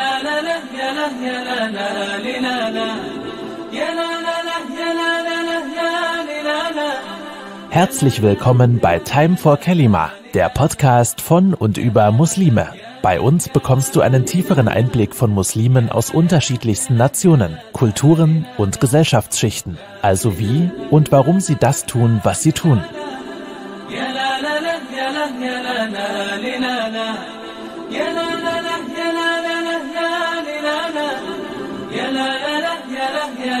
لا 0.00 0.22
لا 0.26 0.40
لا 0.46 0.56
يا 0.80 0.90
لا 0.98 1.06
يا 1.26 1.44
لا 1.48 1.60
لا 1.76 2.18
لي 2.24 2.34
لا 2.46 2.70
لا 2.76 2.88
يا 3.78 3.88
لا 3.98 4.08
لا 4.26 4.36
لا 4.48 4.56
يا 4.80 4.90
لا 4.98 5.10
لا 5.26 5.36
لا 5.48 5.58
يا 5.78 5.90
لي 6.28 6.38
لا 6.48 6.60
لا 6.76 6.90
Herzlich 7.70 8.22
willkommen 8.22 8.80
bei 8.80 9.00
Time 9.00 9.36
for 9.36 9.58
Kalima, 9.58 10.10
der 10.32 10.48
Podcast 10.48 11.20
von 11.20 11.52
und 11.52 11.76
über 11.76 12.10
Muslime. 12.10 12.72
Bei 13.02 13.20
uns 13.20 13.50
bekommst 13.50 13.94
du 13.94 14.00
einen 14.00 14.24
tieferen 14.24 14.66
Einblick 14.68 15.14
von 15.14 15.30
Muslimen 15.30 15.90
aus 15.90 16.10
unterschiedlichsten 16.10 16.96
Nationen, 16.96 17.58
Kulturen 17.74 18.46
und 18.56 18.80
Gesellschaftsschichten. 18.80 19.76
Also 20.00 20.38
wie 20.38 20.70
und 20.90 21.12
warum 21.12 21.40
sie 21.40 21.56
das 21.56 21.84
tun, 21.84 22.20
was 22.24 22.42
sie 22.42 22.52
tun. 22.52 22.82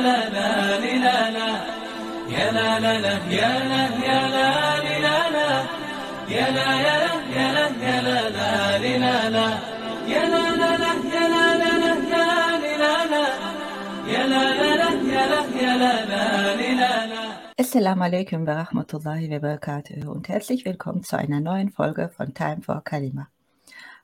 لا 0.00 0.18
لا 0.28 0.80
لي 0.80 0.98
لا 1.04 1.30
لا 1.36 1.48
يا 2.28 2.46
لا 2.56 2.80
لا 2.80 2.92
لا 3.04 3.14
يا 3.40 3.52
لا 3.70 3.82
يا 4.08 4.20
لا 4.34 4.46
لي 4.84 4.94
لا 5.04 5.18
لا 5.34 5.48
يا 6.34 6.46
لا 6.56 6.66
يا 6.86 6.96
لا 7.04 7.16
يا 7.36 7.46
لا 7.56 7.64
يا 7.84 7.96
لا 8.06 8.18
لا 8.36 8.78
لي 8.82 8.98
لا 9.04 9.30
لا 9.30 9.48
يا 10.12 10.22
لا 10.32 10.44
لا 10.60 10.70
لا 10.82 10.92
يا 11.14 11.24
لا 11.32 11.44
لا 11.62 11.72
لا 11.82 11.92
يا 12.12 12.26
لي 12.62 12.72
لا 12.82 12.94
لا 13.12 13.24
يا 14.12 14.22
لا 14.32 14.42
لا 14.60 14.70
لا 14.80 14.90
يا 15.14 15.24
لا 15.32 15.40
يا 15.62 15.72
لا 15.82 15.92
لا 16.10 16.56
لي 16.60 16.70
لا 16.80 17.06
لا 17.12 17.26
Assalamu 17.58 18.02
alaikum 18.04 18.46
wa 18.46 18.54
rahmatullahi 18.54 19.30
wa 19.30 19.38
barakatuh 19.38 20.08
und 20.08 20.28
herzlich 20.28 20.64
willkommen 20.64 21.02
zu 21.02 21.18
einer 21.18 21.40
neuen 21.40 21.70
Folge 21.70 22.08
von 22.08 22.32
Time 22.34 22.60
for 22.62 22.82
Kalima. 22.84 23.28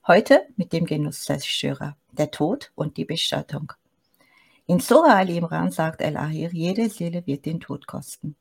Heute 0.07 0.43
mit 0.57 0.73
dem 0.73 0.85
Genusszerstörer, 0.87 1.97
der 2.13 2.31
Tod 2.31 2.73
und 2.75 2.97
die 2.97 3.05
Bestattung. 3.05 3.73
In 4.70 4.82
Surah 4.82 5.16
Ali 5.16 5.38
Imran 5.38 5.72
sagt 5.72 6.02
El-Ahir, 6.02 6.50
jede 6.52 6.90
Seele 6.90 7.26
wird 7.26 7.46
den 7.46 7.62
Tod 7.62 7.88
kosten. 7.88 8.36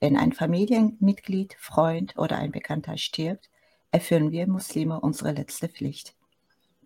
Wenn 0.00 0.16
ein 0.16 0.32
Familienmitglied, 0.32 1.56
Freund 1.58 2.16
oder 2.16 2.38
ein 2.38 2.52
Bekannter 2.52 2.96
stirbt, 2.96 3.50
erfüllen 3.90 4.30
wir 4.30 4.46
Muslime 4.46 4.98
unsere 4.98 5.32
letzte 5.32 5.68
Pflicht. 5.68 6.14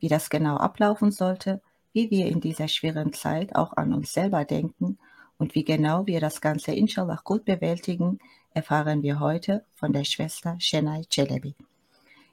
Wie 0.01 0.09
das 0.09 0.31
genau 0.31 0.56
ablaufen 0.56 1.12
sollte, 1.12 1.62
wie 1.93 2.11
wir 2.11 2.27
in 2.27 2.41
dieser 2.41 2.67
schweren 2.67 3.12
Zeit 3.12 3.55
auch 3.55 3.77
an 3.77 3.95
uns 3.95 4.12
selber 4.12 4.45
denken 4.45 4.99
und 5.39 5.55
wie 5.55 5.62
genau 5.62 6.09
wir 6.09 6.19
das 6.19 6.41
Ganze 6.41 6.73
inshallah 6.73 7.21
gut 7.23 7.45
bewältigen, 7.45 8.19
erfahren 8.53 9.05
wir 9.05 9.21
heute 9.21 9.65
von 9.77 9.93
der 9.93 10.03
Schwester 10.03 10.56
Shenai 10.59 11.03
Celebi. 11.09 11.55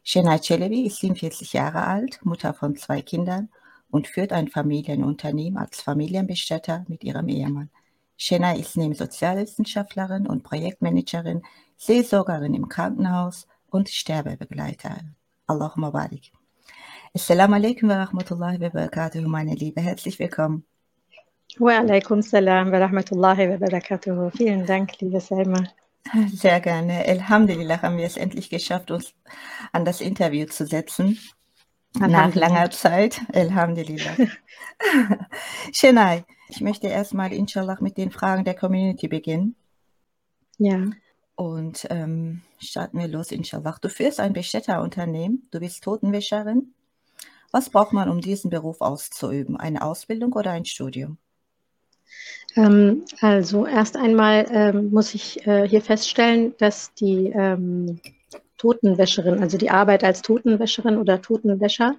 Shenai 0.04 0.40
Celebi 0.40 0.88
ist 0.88 0.98
47 0.98 1.54
Jahre 1.54 1.86
alt, 1.86 2.26
Mutter 2.26 2.56
von 2.56 2.76
zwei 2.76 3.04
Kindern 3.04 3.50
und 3.90 4.08
führt 4.08 4.32
ein 4.34 4.48
Familienunternehmen 4.48 5.58
als 5.58 5.82
Familienbestatter 5.82 6.86
mit 6.88 7.04
ihrem 7.04 7.28
Ehemann. 7.28 7.70
Shenai 8.18 8.60
ist 8.60 8.76
neben 8.78 8.94
Sozialwissenschaftlerin 8.94 10.28
und 10.28 10.44
Projektmanagerin, 10.44 11.42
Seelsorgerin 11.78 12.54
im 12.54 12.68
Krankenhaus 12.68 13.48
und 13.70 13.90
Sterbebegleiterin. 13.90 15.16
Allahumma 15.48 15.90
barik. 15.90 16.32
Assalamu 17.14 17.56
alaikum 17.56 17.90
wa 17.90 18.04
rahmatullahi 18.04 18.60
wa 18.62 18.70
barakatuh, 18.70 19.22
meine 19.22 19.56
Liebe. 19.56 19.82
Herzlich 19.82 20.20
willkommen. 20.20 20.66
Wa 21.58 21.80
alaikum 21.80 22.22
salam 22.22 22.72
wa 22.72 22.78
rahmatullahi 22.78 23.50
wa 23.50 23.58
barakatuh. 23.58 24.32
Vielen 24.36 24.66
Dank, 24.66 25.00
liebe 25.02 25.20
Selma. 25.20 25.64
Sehr 26.32 26.60
gerne. 26.60 27.06
Alhamdulillah 27.08 27.82
haben 27.82 27.98
wir 27.98 28.06
es 28.06 28.18
endlich 28.18 28.50
geschafft, 28.50 28.92
uns 28.92 29.14
an 29.72 29.86
das 29.86 30.02
Interview 30.02 30.46
zu 30.46 30.66
setzen. 30.66 31.18
Nach 31.98 32.36
langer 32.36 32.70
Zeit. 32.72 33.22
Alhamdulillah. 33.34 34.16
Shenai, 35.74 36.24
ich 36.48 36.62
möchte 36.62 36.88
erstmal 36.88 37.34
inshallah 37.34 37.78
mit 37.82 37.98
den 37.98 38.12
Fragen 38.12 38.44
der 38.44 38.56
Community 38.56 39.08
beginnen. 39.08 39.56
Ja, 40.58 40.86
Und 41.36 41.88
ähm, 41.90 42.42
starten 42.60 43.00
wir 43.00 43.08
los, 43.08 43.32
inshallah. 43.32 43.78
Du 43.82 43.90
führst 43.90 44.20
ein 44.20 44.34
Bestatterunternehmen, 44.34 45.48
du 45.52 45.60
bist 45.60 45.84
Totenwäscherin. 45.84 46.74
Was 47.52 47.70
braucht 47.70 47.94
man, 47.94 48.10
um 48.10 48.22
diesen 48.22 48.50
Beruf 48.50 48.82
auszuüben? 48.82 49.58
Eine 49.58 49.82
Ausbildung 49.82 50.34
oder 50.34 50.52
ein 50.52 50.66
Studium? 50.66 51.18
ähm, 52.56 53.06
also 53.22 53.66
erst 53.66 53.96
einmal 53.96 54.46
ähm, 54.52 54.90
muss 54.92 55.14
ich 55.14 55.46
äh, 55.48 55.68
hier 55.68 55.82
feststellen, 55.82 56.56
dass 56.58 56.94
die 56.94 57.32
ähm, 57.34 58.00
Totenwäscherin, 58.60 59.42
also 59.42 59.58
die 59.58 59.72
Arbeit 59.72 60.04
als 60.04 60.22
Totenwäscherin 60.22 60.98
oder 60.98 61.22
Totenwäscher, 61.22 61.96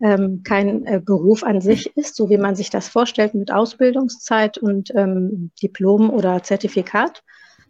ähm, 0.00 0.42
kein 0.42 0.86
äh, 0.86 1.00
Beruf 1.04 1.42
an 1.42 1.60
sich 1.60 1.94
ist, 1.96 2.16
so 2.16 2.30
wie 2.30 2.38
man 2.38 2.56
sich 2.56 2.70
das 2.70 2.88
vorstellt 2.88 3.34
mit 3.34 3.52
Ausbildungszeit 3.52 4.56
und 4.56 4.90
ähm, 4.94 5.50
Diplom 5.62 6.08
oder 6.08 6.42
Zertifikat, 6.42 7.22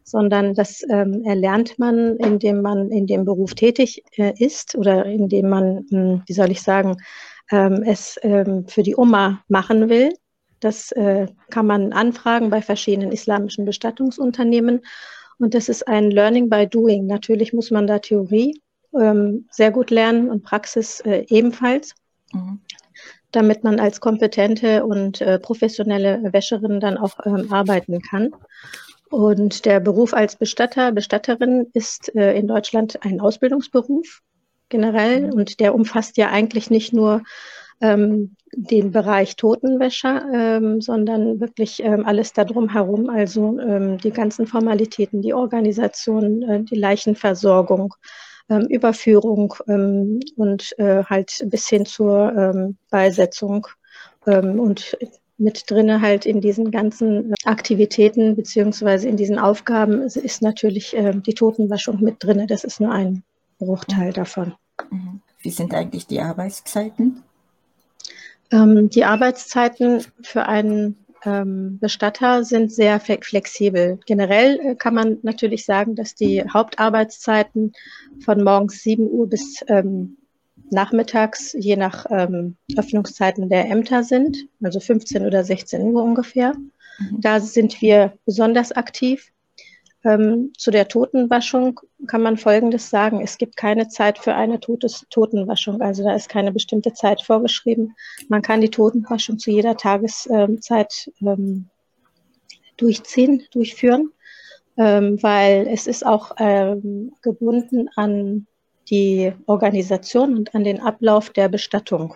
sondern 0.05 0.55
das 0.55 0.82
ähm, 0.88 1.22
erlernt 1.25 1.78
man, 1.78 2.16
indem 2.19 2.62
man 2.62 2.91
in 2.91 3.06
dem 3.06 3.25
Beruf 3.25 3.55
tätig 3.55 4.05
äh, 4.16 4.32
ist 4.38 4.76
oder 4.76 5.06
indem 5.06 5.49
man, 5.49 5.87
mh, 5.91 6.22
wie 6.26 6.32
soll 6.32 6.50
ich 6.50 6.62
sagen, 6.62 6.97
ähm, 7.50 7.82
es 7.84 8.19
ähm, 8.22 8.66
für 8.69 8.82
die 8.82 8.97
Oma 8.97 9.43
machen 9.49 9.88
will. 9.88 10.12
Das 10.61 10.93
äh, 10.93 11.26
kann 11.50 11.66
man 11.66 11.93
anfragen 11.93 12.50
bei 12.50 12.62
verschiedenen 12.62 13.12
islamischen 13.12 13.65
Bestattungsunternehmen. 13.65 14.81
Und 15.39 15.55
das 15.55 15.69
ist 15.69 15.87
ein 15.89 16.11
Learning 16.11 16.49
by 16.49 16.67
Doing. 16.67 17.06
Natürlich 17.06 17.53
muss 17.53 17.71
man 17.71 17.87
da 17.87 17.99
Theorie 17.99 18.61
ähm, 18.99 19.47
sehr 19.50 19.71
gut 19.71 19.91
lernen 19.91 20.31
und 20.31 20.43
Praxis 20.43 21.00
äh, 21.00 21.25
ebenfalls, 21.28 21.95
Mhm. 22.33 22.61
damit 23.31 23.65
man 23.65 23.81
als 23.81 24.00
kompetente 24.00 24.84
und 24.84 25.21
äh, 25.21 25.39
professionelle 25.39 26.33
Wäscherin 26.33 26.81
dann 26.81 26.97
auch 26.99 27.19
ähm, 27.25 27.53
arbeiten 27.53 28.00
kann. 28.03 28.31
Und 29.11 29.65
der 29.65 29.81
Beruf 29.81 30.15
als 30.15 30.37
Bestatter, 30.37 30.91
Bestatterin 30.91 31.69
ist 31.73 32.15
äh, 32.17 32.37
in 32.37 32.49
Deutschland 32.49 33.05
ein 33.05 33.21
Ausbildungsberuf 33.21 34.23
generell 34.69 35.33
und 35.33 35.61
der 35.61 35.75
umfasst 35.75 36.17
ja 36.17 36.31
eigentlich 36.31 36.71
nicht 36.71 36.93
nur 36.93 37.23
ähm, 37.81 38.37
den 38.53 38.93
Bereich 38.93 39.37
Totenwäscher, 39.37 40.25
ähm, 40.33 40.81
sondern 40.81 41.41
wirklich 41.41 41.83
ähm, 41.83 42.07
alles 42.07 42.33
darum 42.33 42.71
herum, 42.71 43.09
also 43.11 43.59
ähm, 43.59 43.99
die 43.99 44.12
ganzen 44.12 44.47
Formalitäten, 44.47 45.23
die 45.23 45.35
Organisation, 45.35 46.43
äh, 46.43 46.62
die 46.62 46.77
Leichenversorgung, 46.77 47.95
ähm, 48.49 48.67
Überführung 48.69 49.55
ähm, 49.67 50.21
und 50.37 50.79
äh, 50.79 51.05
halt 51.05 51.45
bis 51.47 51.69
hin 51.69 51.87
zur 51.87 52.75
Beisetzung 52.91 53.67
und 54.27 54.97
mit 55.37 55.71
drinne 55.71 56.01
halt 56.01 56.27
in 56.27 56.41
diesen 56.41 56.71
ganzen 56.71 57.33
äh, 57.33 57.35
Aktivitäten 57.45 58.37
beziehungsweise 58.37 59.09
in 59.09 59.17
diesen 59.17 59.39
Aufgaben 59.39 60.03
ist, 60.03 60.43
natürlich 60.43 60.95
ähm, 60.97 61.23
die 61.23 61.35
Totenwaschung 61.35 62.01
mit 62.01 62.23
drinne. 62.23 62.47
Das 62.47 62.65
ist 62.65 62.81
nur 62.81 62.93
ein 62.93 63.25
Bruchteil 63.59 64.12
davon. 64.12 64.55
Mhm. 64.91 65.21
Wie 65.41 65.51
sind 65.51 65.75
eigentlich 65.75 66.06
die 66.06 66.21
Arbeitszeiten? 66.21 67.23
Ähm, 68.50 68.91
die 68.91 69.05
Arbeitszeiten 69.05 70.05
für 70.22 70.47
einen 70.47 70.97
ähm, 71.25 71.78
Bestatter 71.78 72.44
sind 72.44 72.72
sehr 72.72 73.00
fle- 73.00 73.25
flexibel. 73.25 73.99
Generell 74.06 74.60
äh, 74.60 74.75
kann 74.75 74.94
man 74.94 75.19
natürlich 75.22 75.65
sagen, 75.65 75.94
dass 75.94 76.15
die 76.15 76.43
Hauptarbeitszeiten 76.43 77.72
von 78.25 78.44
morgens 78.44 78.82
7 78.82 79.09
Uhr 79.09 79.28
bis 79.28 79.65
ähm, 79.69 80.16
nachmittags, 80.71 81.55
je 81.59 81.77
nach 81.77 82.06
ähm, 82.10 82.56
Öffnungszeiten 82.77 83.49
der 83.49 83.71
Ämter 83.71 84.03
sind, 84.03 84.47
also 84.62 84.81
15 84.81 85.25
oder 85.26 85.44
16 85.44 85.82
Uhr 85.82 86.03
ungefähr. 86.03 86.55
Mhm. 86.99 87.21
Da 87.21 87.41
sind 87.41 87.81
wir 87.81 88.15
besonders 88.25 88.72
aktiv. 88.72 89.32
Ähm, 90.05 90.53
zu 90.59 90.71
der 90.71 90.89
Totenwaschung 90.89 91.81
kann 92.07 92.23
man 92.23 92.37
Folgendes 92.37 92.91
sagen. 92.91 93.23
Es 93.23 93.39
gibt 93.39 93.57
keine 93.57 93.89
Zeit 93.89 94.19
für 94.19 94.35
eine 94.35 94.61
Totes 94.61 95.07
Totenwaschung. 95.09 95.81
Also 95.81 96.05
da 96.05 96.15
ist 96.15 96.29
keine 96.29 96.53
bestimmte 96.53 96.93
Zeit 96.93 97.23
vorgeschrieben. 97.23 97.95
Man 98.29 98.43
kann 98.43 98.61
die 98.61 98.71
Totenwaschung 98.71 99.39
zu 99.39 99.51
jeder 99.51 99.77
Tageszeit 99.77 101.11
ähm, 101.23 101.71
durchziehen, 102.77 103.45
durchführen, 103.51 104.11
ähm, 104.77 105.23
weil 105.23 105.67
es 105.69 105.87
ist 105.87 106.05
auch 106.05 106.33
ähm, 106.39 107.12
gebunden 107.23 107.89
an 107.97 108.47
die 108.91 109.33
Organisation 109.47 110.37
und 110.37 110.55
an 110.55 110.65
den 110.65 110.81
Ablauf 110.81 111.31
der 111.31 111.49
Bestattung. 111.49 112.15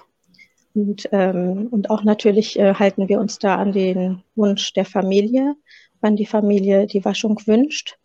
Und, 0.75 1.09
ähm, 1.13 1.69
und 1.71 1.89
auch 1.91 2.05
natürlich 2.05 2.59
äh, 2.59 2.75
halten 2.75 3.09
wir 3.09 3.19
uns 3.19 3.39
da 3.39 3.57
an 3.57 3.73
den 3.73 4.23
Wunsch 4.37 4.75
der 4.75 4.85
Familie, 4.85 5.57
wann 6.01 6.17
die 6.17 6.27
Familie 6.27 6.87
die 6.87 7.05
Waschung 7.05 7.41
wünscht. 7.47 7.99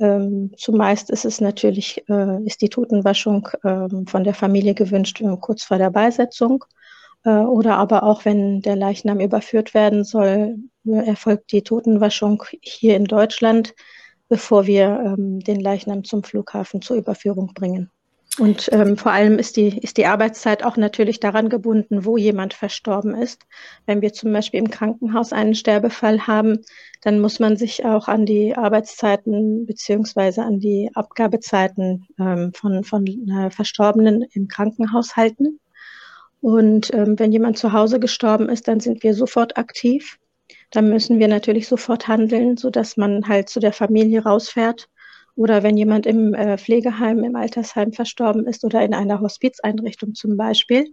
Ähm, 0.00 0.52
zumeist 0.56 1.10
ist 1.10 1.24
es 1.24 1.40
natürlich, 1.40 2.02
äh, 2.08 2.42
ist 2.44 2.62
die 2.62 2.68
Totenwaschung 2.68 3.48
ähm, 3.64 4.06
von 4.06 4.24
der 4.24 4.34
Familie 4.34 4.74
gewünscht 4.74 5.20
äh, 5.20 5.36
kurz 5.40 5.62
vor 5.62 5.78
der 5.78 5.90
Beisetzung. 5.90 6.64
Äh, 7.24 7.30
oder 7.30 7.76
aber 7.76 8.02
auch, 8.02 8.24
wenn 8.24 8.60
der 8.60 8.76
Leichnam 8.76 9.20
überführt 9.20 9.72
werden 9.74 10.04
soll, 10.04 10.56
äh, 10.86 11.06
erfolgt 11.06 11.52
die 11.52 11.62
Totenwaschung 11.62 12.42
hier 12.60 12.96
in 12.96 13.04
Deutschland, 13.04 13.74
bevor 14.28 14.66
wir 14.66 15.14
ähm, 15.16 15.40
den 15.40 15.60
Leichnam 15.60 16.04
zum 16.04 16.24
Flughafen 16.24 16.82
zur 16.82 16.96
Überführung 16.96 17.54
bringen. 17.54 17.90
Und 18.38 18.68
ähm, 18.72 18.96
vor 18.96 19.12
allem 19.12 19.38
ist 19.38 19.56
die, 19.56 19.78
ist 19.78 19.96
die 19.96 20.06
Arbeitszeit 20.06 20.64
auch 20.64 20.76
natürlich 20.76 21.20
daran 21.20 21.48
gebunden, 21.48 22.04
wo 22.04 22.16
jemand 22.16 22.52
verstorben 22.52 23.14
ist. 23.14 23.46
Wenn 23.86 24.02
wir 24.02 24.12
zum 24.12 24.32
Beispiel 24.32 24.58
im 24.58 24.70
Krankenhaus 24.70 25.32
einen 25.32 25.54
Sterbefall 25.54 26.26
haben, 26.26 26.58
dann 27.02 27.20
muss 27.20 27.38
man 27.38 27.56
sich 27.56 27.84
auch 27.84 28.08
an 28.08 28.26
die 28.26 28.56
Arbeitszeiten 28.56 29.66
beziehungsweise 29.66 30.42
an 30.42 30.58
die 30.58 30.90
Abgabezeiten 30.94 32.08
ähm, 32.18 32.52
von, 32.54 32.82
von 32.82 33.06
äh, 33.06 33.50
Verstorbenen 33.50 34.22
im 34.32 34.48
Krankenhaus 34.48 35.14
halten. 35.14 35.60
Und 36.40 36.92
ähm, 36.92 37.16
wenn 37.18 37.30
jemand 37.30 37.56
zu 37.56 37.72
Hause 37.72 38.00
gestorben 38.00 38.48
ist, 38.48 38.66
dann 38.66 38.80
sind 38.80 39.04
wir 39.04 39.14
sofort 39.14 39.56
aktiv. 39.56 40.18
Dann 40.72 40.90
müssen 40.90 41.20
wir 41.20 41.28
natürlich 41.28 41.68
sofort 41.68 42.08
handeln, 42.08 42.56
sodass 42.56 42.96
man 42.96 43.28
halt 43.28 43.48
zu 43.48 43.60
der 43.60 43.72
Familie 43.72 44.24
rausfährt 44.24 44.88
oder 45.36 45.62
wenn 45.62 45.76
jemand 45.76 46.06
im 46.06 46.34
äh, 46.34 46.58
Pflegeheim, 46.58 47.24
im 47.24 47.36
Altersheim 47.36 47.92
verstorben 47.92 48.46
ist 48.46 48.64
oder 48.64 48.84
in 48.84 48.94
einer 48.94 49.20
Hospizeinrichtung 49.20 50.14
zum 50.14 50.36
Beispiel, 50.36 50.92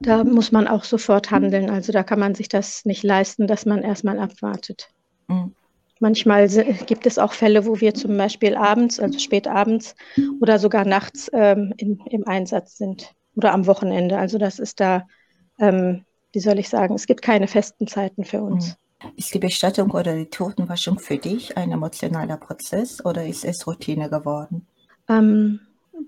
da 0.00 0.22
muss 0.22 0.52
man 0.52 0.68
auch 0.68 0.84
sofort 0.84 1.30
handeln. 1.30 1.70
Also 1.70 1.92
da 1.92 2.02
kann 2.02 2.20
man 2.20 2.34
sich 2.34 2.48
das 2.48 2.84
nicht 2.84 3.02
leisten, 3.02 3.46
dass 3.46 3.66
man 3.66 3.82
erstmal 3.82 4.18
abwartet. 4.18 4.88
Mhm. 5.26 5.54
Manchmal 6.00 6.48
gibt 6.86 7.06
es 7.06 7.18
auch 7.18 7.32
Fälle, 7.32 7.66
wo 7.66 7.80
wir 7.80 7.92
zum 7.92 8.16
Beispiel 8.16 8.54
abends, 8.54 9.00
also 9.00 9.18
spät 9.18 9.48
abends 9.48 9.96
oder 10.40 10.60
sogar 10.60 10.84
nachts 10.84 11.28
ähm, 11.32 11.74
in, 11.76 11.98
im 12.08 12.24
Einsatz 12.24 12.76
sind 12.76 13.14
oder 13.34 13.52
am 13.52 13.66
Wochenende. 13.66 14.16
Also 14.16 14.38
das 14.38 14.60
ist 14.60 14.78
da, 14.78 15.08
ähm, 15.58 16.04
wie 16.32 16.38
soll 16.38 16.60
ich 16.60 16.68
sagen, 16.68 16.94
es 16.94 17.06
gibt 17.06 17.22
keine 17.22 17.48
festen 17.48 17.88
Zeiten 17.88 18.24
für 18.24 18.42
uns. 18.42 18.68
Mhm. 18.68 18.74
Ist 19.16 19.32
die 19.32 19.38
Bestattung 19.38 19.90
oder 19.92 20.14
die 20.16 20.26
Totenwaschung 20.26 20.98
für 20.98 21.18
dich 21.18 21.56
ein 21.56 21.70
emotionaler 21.70 22.36
Prozess 22.36 23.04
oder 23.04 23.24
ist 23.24 23.44
es 23.44 23.66
Routine 23.66 24.10
geworden? 24.10 24.66
Ähm, 25.08 25.60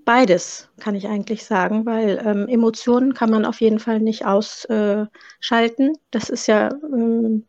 beides 0.03 0.69
kann 0.79 0.95
ich 0.95 1.07
eigentlich 1.07 1.45
sagen, 1.45 1.85
weil 1.85 2.21
ähm, 2.25 2.47
Emotionen 2.47 3.13
kann 3.13 3.29
man 3.29 3.45
auf 3.45 3.61
jeden 3.61 3.79
Fall 3.79 3.99
nicht 3.99 4.25
ausschalten. 4.25 5.93
das 6.11 6.29
ist 6.29 6.47
ja, 6.47 6.69
ähm, 6.93 7.45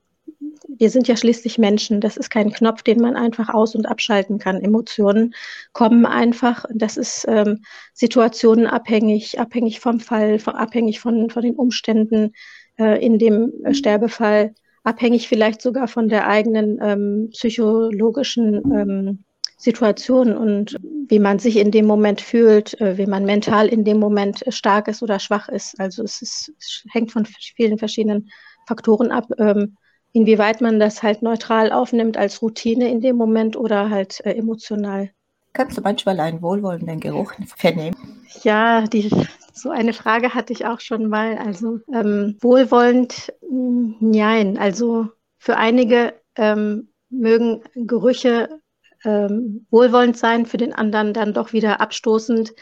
wir 0.68 0.90
sind 0.90 1.08
ja 1.08 1.16
schließlich 1.16 1.58
Menschen. 1.58 2.00
Das 2.00 2.16
ist 2.16 2.30
kein 2.30 2.52
Knopf, 2.52 2.82
den 2.82 3.00
man 3.00 3.16
einfach 3.16 3.48
aus- 3.48 3.74
und 3.74 3.86
abschalten 3.86 4.38
kann. 4.38 4.60
Emotionen 4.60 5.34
kommen 5.72 6.06
einfach. 6.06 6.64
Das 6.72 6.96
ist 6.96 7.24
ähm, 7.28 7.62
situationenabhängig, 7.94 9.38
abhängig 9.40 9.80
vom 9.80 10.00
Fall, 10.00 10.38
abhängig 10.46 11.00
von, 11.00 11.30
von 11.30 11.42
den 11.42 11.56
Umständen 11.56 12.32
äh, 12.78 13.04
in 13.04 13.18
dem 13.18 13.52
äh, 13.64 13.74
Sterbefall 13.74 14.54
abhängig 14.84 15.28
vielleicht 15.28 15.62
sogar 15.62 15.88
von 15.88 16.08
der 16.08 16.26
eigenen 16.26 16.78
ähm, 16.82 17.28
psychologischen 17.32 18.54
ähm, 18.72 19.24
Situation 19.56 20.36
und 20.36 20.76
wie 21.08 21.20
man 21.20 21.38
sich 21.38 21.56
in 21.56 21.70
dem 21.70 21.86
Moment 21.86 22.20
fühlt, 22.20 22.80
äh, 22.80 22.98
wie 22.98 23.06
man 23.06 23.24
mental 23.24 23.68
in 23.68 23.84
dem 23.84 24.00
Moment 24.00 24.42
stark 24.48 24.88
ist 24.88 25.02
oder 25.02 25.20
schwach 25.20 25.48
ist. 25.48 25.78
Also 25.78 26.02
es, 26.02 26.20
ist, 26.20 26.52
es 26.58 26.84
hängt 26.90 27.12
von 27.12 27.26
vielen 27.26 27.78
verschiedenen 27.78 28.30
Faktoren 28.66 29.12
ab, 29.12 29.28
ähm, 29.38 29.76
inwieweit 30.12 30.60
man 30.60 30.80
das 30.80 31.02
halt 31.02 31.22
neutral 31.22 31.70
aufnimmt 31.70 32.16
als 32.16 32.42
Routine 32.42 32.90
in 32.90 33.00
dem 33.00 33.16
Moment 33.16 33.56
oder 33.56 33.88
halt 33.88 34.20
äh, 34.24 34.32
emotional. 34.32 35.10
Kannst 35.52 35.76
du 35.76 35.82
manchmal 35.82 36.18
einen 36.18 36.42
wohlwollenden 36.42 36.98
Geruch 36.98 37.32
vernehmen? 37.56 37.96
Ja, 38.42 38.82
die 38.86 39.10
so 39.52 39.70
eine 39.70 39.92
Frage 39.92 40.34
hatte 40.34 40.52
ich 40.52 40.66
auch 40.66 40.80
schon 40.80 41.08
mal. 41.08 41.38
Also 41.38 41.80
ähm, 41.92 42.36
wohlwollend, 42.40 43.32
mm, 43.48 43.92
nein. 44.00 44.58
Also 44.58 45.08
für 45.38 45.56
einige 45.56 46.14
ähm, 46.36 46.88
mögen 47.10 47.62
Gerüche 47.74 48.60
ähm, 49.04 49.66
wohlwollend 49.70 50.16
sein, 50.16 50.46
für 50.46 50.56
den 50.56 50.72
anderen 50.72 51.12
dann 51.12 51.34
doch 51.34 51.52
wieder 51.52 51.80
abstoßend. 51.80 52.54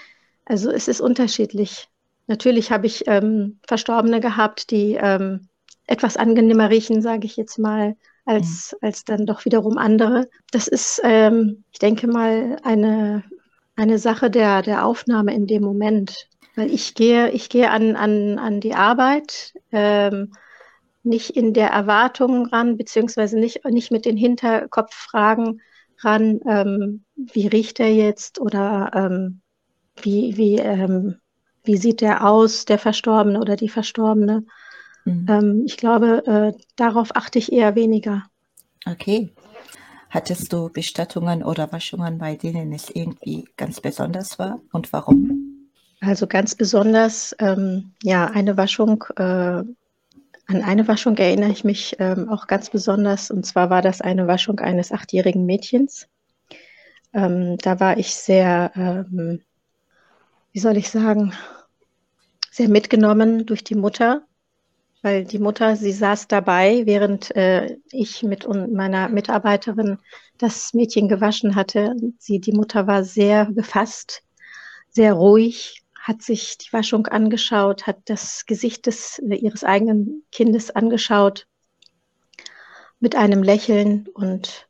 Also 0.44 0.70
es 0.70 0.88
ist 0.88 1.00
unterschiedlich. 1.00 1.88
Natürlich 2.26 2.70
habe 2.70 2.87
ich 2.87 3.06
ähm, 3.06 3.58
Verstorbene 3.66 4.20
gehabt, 4.20 4.70
die 4.70 4.96
ähm, 5.00 5.48
etwas 5.86 6.16
angenehmer 6.16 6.70
riechen, 6.70 7.02
sage 7.02 7.26
ich 7.26 7.36
jetzt 7.36 7.58
mal, 7.58 7.96
als, 8.25 8.72
mhm. 8.72 8.86
als 8.86 9.04
dann 9.04 9.26
doch 9.26 9.44
wiederum 9.44 9.78
andere. 9.78 10.28
Das 10.52 10.69
ist, 10.69 11.00
ähm, 11.04 11.64
ich 11.72 11.78
denke 11.78 12.06
mal, 12.06 12.56
eine, 12.62 13.25
eine 13.76 13.98
Sache 13.98 14.31
der, 14.31 14.62
der 14.62 14.84
Aufnahme 14.86 15.34
in 15.34 15.46
dem 15.46 15.62
Moment. 15.62 16.28
Weil 16.60 16.74
ich 16.74 16.92
gehe, 16.92 17.30
ich 17.30 17.48
gehe 17.48 17.70
an, 17.70 17.96
an, 17.96 18.38
an 18.38 18.60
die 18.60 18.74
Arbeit 18.74 19.54
ähm, 19.72 20.32
nicht 21.02 21.30
in 21.30 21.54
der 21.54 21.70
Erwartung 21.70 22.44
ran, 22.48 22.76
beziehungsweise 22.76 23.38
nicht, 23.38 23.64
nicht 23.64 23.90
mit 23.90 24.04
den 24.04 24.18
Hinterkopffragen 24.18 25.62
ran, 26.00 26.40
ähm, 26.46 27.04
wie 27.16 27.46
riecht 27.46 27.80
er 27.80 27.94
jetzt 27.94 28.38
oder 28.38 28.90
ähm, 28.92 29.40
wie, 30.02 30.36
wie, 30.36 30.58
ähm, 30.58 31.16
wie 31.64 31.78
sieht 31.78 32.02
der 32.02 32.26
aus, 32.28 32.66
der 32.66 32.78
Verstorbene 32.78 33.40
oder 33.40 33.56
die 33.56 33.70
Verstorbene. 33.70 34.44
Mhm. 35.06 35.26
Ähm, 35.30 35.62
ich 35.64 35.78
glaube, 35.78 36.26
äh, 36.26 36.62
darauf 36.76 37.16
achte 37.16 37.38
ich 37.38 37.52
eher 37.52 37.74
weniger. 37.74 38.24
Okay. 38.84 39.30
Hattest 40.10 40.52
du 40.52 40.68
Bestattungen 40.68 41.42
oder 41.42 41.72
Waschungen, 41.72 42.18
bei 42.18 42.36
denen 42.36 42.70
es 42.74 42.90
irgendwie 42.90 43.46
ganz 43.56 43.80
besonders 43.80 44.38
war 44.38 44.60
und 44.72 44.92
warum? 44.92 45.39
Also 46.00 46.26
ganz 46.26 46.55
besonders, 46.55 47.37
ähm, 47.38 47.93
ja, 48.02 48.26
eine 48.26 48.56
Waschung, 48.56 49.05
äh, 49.17 49.23
an 49.23 50.62
eine 50.64 50.88
Waschung 50.88 51.17
erinnere 51.19 51.50
ich 51.50 51.62
mich 51.62 51.97
ähm, 51.99 52.29
auch 52.31 52.47
ganz 52.47 52.70
besonders. 52.70 53.31
Und 53.31 53.44
zwar 53.44 53.69
war 53.69 53.82
das 53.82 54.00
eine 54.00 54.26
Waschung 54.26 54.58
eines 54.61 54.93
achtjährigen 54.93 55.44
Mädchens. 55.44 56.08
Ähm, 57.12 57.58
da 57.58 57.81
war 57.81 57.99
ich 57.99 58.14
sehr, 58.14 58.73
ähm, 58.75 59.43
wie 60.52 60.58
soll 60.58 60.79
ich 60.79 60.91
sagen, 60.91 61.35
sehr 62.50 62.69
mitgenommen 62.69 63.44
durch 63.46 63.62
die 63.62 63.75
Mutter, 63.75 64.23
weil 65.03 65.25
die 65.25 65.38
Mutter, 65.38 65.76
sie 65.76 65.93
saß 65.93 66.29
dabei, 66.29 66.82
während 66.87 67.35
äh, 67.37 67.76
ich 67.93 68.23
mit 68.23 68.49
meiner 68.49 69.08
Mitarbeiterin 69.08 69.99
das 70.38 70.73
Mädchen 70.73 71.08
gewaschen 71.08 71.55
hatte. 71.55 71.94
Sie, 72.19 72.41
die 72.41 72.53
Mutter 72.53 72.87
war 72.87 73.05
sehr 73.05 73.46
gefasst, 73.46 74.23
sehr 74.88 75.12
ruhig 75.12 75.80
hat 76.00 76.23
sich 76.23 76.56
die 76.56 76.73
Waschung 76.73 77.06
angeschaut, 77.06 77.87
hat 77.87 77.99
das 78.06 78.47
Gesicht 78.47 78.87
des, 78.87 79.19
ihres 79.19 79.64
eigenen 79.64 80.25
Kindes 80.32 80.70
angeschaut 80.70 81.47
mit 83.00 83.17
einem 83.17 83.43
Lächeln 83.43 84.08
und 84.14 84.67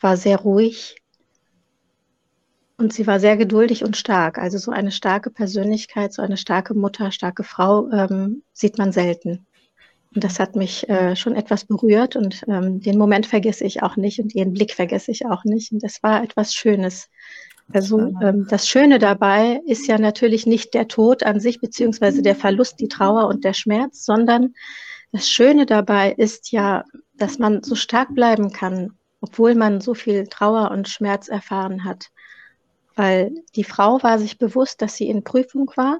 war 0.00 0.16
sehr 0.16 0.38
ruhig. 0.38 0.96
Und 2.76 2.94
sie 2.94 3.06
war 3.06 3.20
sehr 3.20 3.36
geduldig 3.36 3.84
und 3.84 3.96
stark. 3.96 4.38
Also 4.38 4.58
so 4.58 4.70
eine 4.70 4.92
starke 4.92 5.30
Persönlichkeit, 5.30 6.14
so 6.14 6.22
eine 6.22 6.36
starke 6.36 6.74
Mutter, 6.74 7.10
starke 7.10 7.44
Frau 7.44 7.90
ähm, 7.90 8.42
sieht 8.52 8.78
man 8.78 8.92
selten. 8.92 9.46
Und 10.14 10.24
das 10.24 10.40
hat 10.40 10.56
mich 10.56 10.88
äh, 10.88 11.14
schon 11.14 11.36
etwas 11.36 11.64
berührt 11.64 12.16
und 12.16 12.42
ähm, 12.48 12.80
den 12.80 12.98
Moment 12.98 13.26
vergesse 13.26 13.64
ich 13.64 13.82
auch 13.82 13.96
nicht 13.96 14.18
und 14.18 14.34
ihren 14.34 14.52
Blick 14.52 14.72
vergesse 14.72 15.10
ich 15.10 15.26
auch 15.26 15.44
nicht. 15.44 15.72
Und 15.72 15.82
das 15.84 16.02
war 16.02 16.24
etwas 16.24 16.54
Schönes. 16.54 17.08
Also 17.72 17.98
ähm, 18.22 18.46
das 18.48 18.68
Schöne 18.68 18.98
dabei 18.98 19.60
ist 19.66 19.86
ja 19.86 19.98
natürlich 19.98 20.46
nicht 20.46 20.74
der 20.74 20.88
Tod 20.88 21.22
an 21.22 21.40
sich, 21.40 21.60
beziehungsweise 21.60 22.22
der 22.22 22.34
Verlust, 22.34 22.80
die 22.80 22.88
Trauer 22.88 23.28
und 23.28 23.44
der 23.44 23.52
Schmerz, 23.52 24.04
sondern 24.04 24.54
das 25.12 25.28
Schöne 25.28 25.66
dabei 25.66 26.12
ist 26.12 26.52
ja, 26.52 26.84
dass 27.16 27.38
man 27.38 27.62
so 27.62 27.74
stark 27.74 28.14
bleiben 28.14 28.52
kann, 28.52 28.92
obwohl 29.20 29.54
man 29.54 29.80
so 29.80 29.94
viel 29.94 30.26
Trauer 30.26 30.70
und 30.70 30.88
Schmerz 30.88 31.28
erfahren 31.28 31.84
hat. 31.84 32.06
Weil 32.96 33.32
die 33.56 33.64
Frau 33.64 34.02
war 34.02 34.18
sich 34.18 34.38
bewusst, 34.38 34.82
dass 34.82 34.96
sie 34.96 35.08
in 35.08 35.24
Prüfung 35.24 35.70
war 35.76 35.98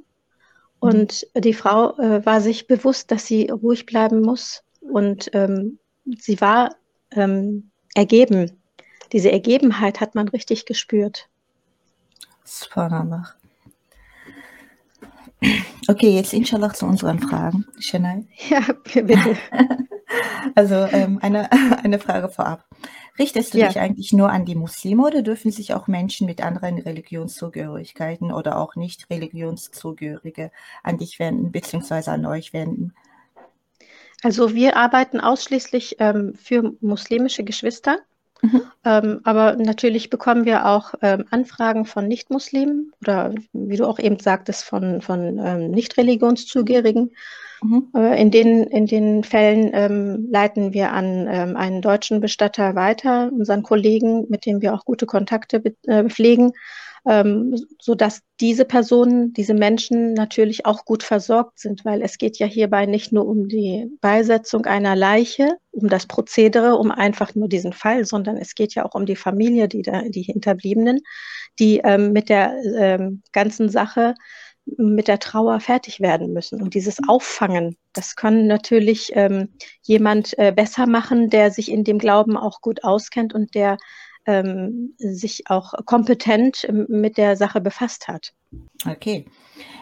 und 0.81 1.27
die 1.35 1.55
Frau 1.55 1.97
äh, 1.99 2.25
war 2.25 2.41
sich 2.41 2.67
bewusst, 2.67 3.11
dass 3.11 3.27
sie 3.27 3.49
ruhig 3.49 3.87
bleiben 3.87 4.23
muss 4.23 4.63
und 4.81 5.31
ähm, 5.35 5.79
sie 6.19 6.41
war 6.41 6.75
ähm, 7.13 7.71
ergeben. 7.95 8.61
Diese 9.13 9.31
Ergebenheit 9.31 10.01
hat 10.01 10.15
man 10.15 10.29
richtig 10.29 10.67
gespürt. 10.67 11.30
Subhanallah. 12.51 13.35
Okay, 15.89 16.11
jetzt 16.17 16.33
inshallah 16.33 16.75
zu 16.75 16.85
unseren 16.85 17.21
Fragen. 17.21 17.65
Chanel. 17.79 18.27
Ja, 18.49 18.61
bitte. 18.85 19.37
Also 20.57 20.75
ähm, 20.75 21.21
eine, 21.23 21.53
eine 21.85 22.01
Frage 22.01 22.29
vorab. 22.29 22.65
Richtest 23.17 23.55
du 23.55 23.59
ja. 23.59 23.69
dich 23.69 23.79
eigentlich 23.79 24.13
nur 24.13 24.31
an 24.31 24.45
die 24.45 24.57
Muslime 24.57 25.07
oder 25.07 25.23
dürfen 25.23 25.53
sich 25.53 25.73
auch 25.73 25.87
Menschen 25.87 26.27
mit 26.27 26.43
anderen 26.43 26.79
Religionszugehörigkeiten 26.79 28.33
oder 28.33 28.59
auch 28.59 28.75
nicht 28.75 29.09
Religionszugehörige 29.09 30.51
an 30.83 30.99
dich 30.99 31.21
wenden 31.21 31.53
bzw. 31.53 32.11
an 32.11 32.27
euch 32.27 32.53
wenden? 32.53 32.93
Also 34.25 34.53
wir 34.53 34.77
arbeiten 34.77 35.21
ausschließlich 35.21 35.97
ähm, 36.01 36.35
für 36.35 36.73
muslimische 36.81 37.45
Geschwister. 37.45 38.01
Mhm. 38.43 38.63
Ähm, 38.85 39.21
aber 39.25 39.57
natürlich 39.57 40.11
bekommen 40.11 40.45
wir 40.45 40.67
auch 40.67 40.95
ähm, 41.03 41.25
Anfragen 41.31 41.85
von 41.85 42.09
Nichtmuslimen 42.09 42.93
oder 43.01 43.35
wie 43.53 43.77
du 43.77 43.87
auch 43.87 43.99
eben 43.99 44.19
sagtest, 44.19 44.65
von, 44.65 45.03
von 45.03 45.39
ähm, 45.39 45.71
Nicht-Religionszugehörigen. 45.71 47.11
Mhm. 47.63 47.89
Äh, 47.95 48.21
in, 48.21 48.31
den, 48.31 48.65
in 48.65 48.87
den 48.87 49.25
Fällen 49.25 49.71
ähm, 49.75 50.29
leiten 50.31 50.73
wir 50.73 50.93
an 50.93 51.27
ähm, 51.31 51.57
einen 51.57 51.83
deutschen 51.83 52.21
Bestatter 52.21 52.75
weiter, 52.75 53.31
unseren 53.33 53.63
Kollegen, 53.63 54.27
mit 54.29 54.47
dem 54.47 54.63
wir 54.63 54.75
auch 54.75 54.85
gute 54.85 55.07
Kontakte 55.07 55.63
äh, 55.87 56.09
pflegen. 56.09 56.53
Ähm, 57.09 57.57
sodass 57.81 58.21
diese 58.41 58.65
Personen, 58.65 59.33
diese 59.33 59.55
Menschen 59.55 60.15
natürlich 60.15 60.67
auch 60.67 60.85
gut 60.85 61.03
versorgt 61.03 61.59
sind, 61.59 61.85
weil 61.85 62.03
es 62.03 62.19
geht 62.19 62.39
ja 62.39 62.47
hierbei 62.47 62.87
nicht 62.87 63.13
nur 63.13 63.27
um 63.27 63.49
die 63.49 63.87
Beisetzung 64.01 64.67
einer 64.67 64.97
Leiche, 64.97 65.57
um 65.71 65.89
das 65.89 66.07
Prozedere, 66.07 66.77
um 66.77 66.91
einfach 66.91 67.35
nur 67.35 67.49
diesen 67.49 67.73
Fall, 67.73 68.05
sondern 68.05 68.37
es 68.37 68.55
geht 68.55 68.75
ja 68.75 68.85
auch 68.85 68.95
um 68.95 69.07
die 69.07 69.17
Familie, 69.17 69.69
die, 69.69 69.83
da, 69.83 70.03
die 70.03 70.23
Hinterbliebenen, 70.23 71.01
die 71.59 71.79
ähm, 71.79 72.13
mit 72.13 72.29
der 72.29 72.55
ähm, 72.77 73.23
ganzen 73.33 73.69
Sache 73.69 74.15
mit 74.77 75.09
der 75.09 75.19
Trauer 75.19 75.61
fertig 75.61 76.01
werden 76.01 76.33
müssen. 76.33 76.63
Und 76.63 76.75
dieses 76.75 76.99
Auffangen, 77.09 77.77
das 77.93 78.15
kann 78.15 78.47
natürlich 78.47 79.11
ähm, 79.15 79.55
jemand 79.83 80.39
äh, 80.39 80.53
besser 80.53 80.87
machen, 80.87 81.31
der 81.31 81.51
sich 81.51 81.71
in 81.71 81.85
dem 81.85 81.99
Glauben 81.99 82.37
auch 82.37 82.61
gut 82.61 82.85
auskennt 82.85 83.35
und 83.35 83.55
der 83.55 83.79
ähm, 84.27 84.95
sich 84.99 85.49
auch 85.49 85.75
kompetent 85.87 86.67
mit 86.89 87.17
der 87.17 87.37
Sache 87.37 87.61
befasst 87.61 88.09
hat. 88.09 88.33
Okay. 88.87 89.27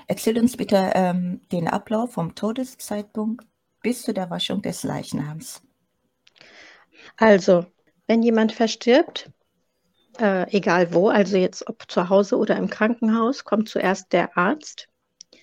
Erzähl 0.06 0.38
uns 0.38 0.56
bitte 0.56 0.92
ähm, 0.94 1.40
den 1.52 1.68
Ablauf 1.68 2.12
vom 2.12 2.34
Todeszeitpunkt 2.34 3.46
bis 3.82 4.02
zu 4.02 4.12
der 4.12 4.30
Waschung 4.30 4.62
des 4.62 4.82
Leichnams. 4.82 5.62
Also, 7.16 7.66
wenn 8.06 8.22
jemand 8.22 8.52
verstirbt, 8.52 9.30
äh, 10.18 10.50
egal 10.56 10.92
wo, 10.92 11.08
also 11.08 11.36
jetzt 11.36 11.68
ob 11.68 11.90
zu 11.90 12.08
Hause 12.08 12.36
oder 12.36 12.56
im 12.56 12.70
Krankenhaus, 12.70 13.44
kommt 13.44 13.68
zuerst 13.68 14.12
der 14.12 14.36
Arzt, 14.36 14.88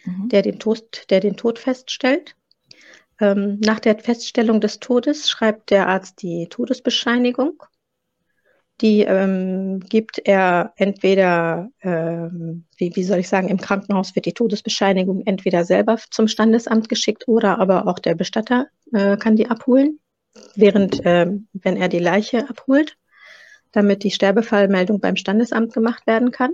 mhm. 0.04 0.30
der, 0.30 0.42
den 0.42 0.60
Tod, 0.60 1.10
der 1.10 1.20
den 1.20 1.38
Tod 1.38 1.60
feststellt. 1.60 2.36
Ähm, 3.20 3.60
nach 3.62 3.80
der 3.80 3.98
Feststellung 3.98 4.60
des 4.60 4.80
Todes 4.80 5.30
schreibt 5.30 5.70
der 5.70 5.88
Arzt 5.88 6.22
die 6.22 6.48
Todesbescheinigung 6.50 7.64
die 8.82 9.02
ähm, 9.02 9.80
gibt 9.80 10.20
er 10.26 10.74
entweder, 10.76 11.70
ähm, 11.82 12.66
wie, 12.78 12.94
wie 12.96 13.04
soll 13.04 13.20
ich 13.20 13.30
sagen, 13.30 13.48
im 13.48 13.60
Krankenhaus 13.60 14.16
wird 14.16 14.26
die 14.26 14.34
Todesbescheinigung 14.34 15.22
entweder 15.26 15.64
selber 15.64 15.98
zum 16.12 16.28
Standesamt 16.28 16.90
geschickt 16.90 17.28
oder 17.28 17.60
aber 17.60 17.88
auch 17.88 18.00
der 18.00 18.16
Bestatter 18.16 18.68
äh, 18.92 19.16
kann 19.16 19.38
die 19.38 19.50
abholen, 19.50 20.00
während, 20.56 21.06
äh, 21.06 21.28
wenn 21.54 21.78
er 21.78 21.88
die 21.88 22.00
Leiche 22.00 22.50
abholt, 22.50 22.98
damit 23.72 24.04
die 24.04 24.12
Sterbefallmeldung 24.12 25.00
beim 25.00 25.16
Standesamt 25.16 25.74
gemacht 25.74 26.06
werden 26.06 26.32
kann. 26.32 26.52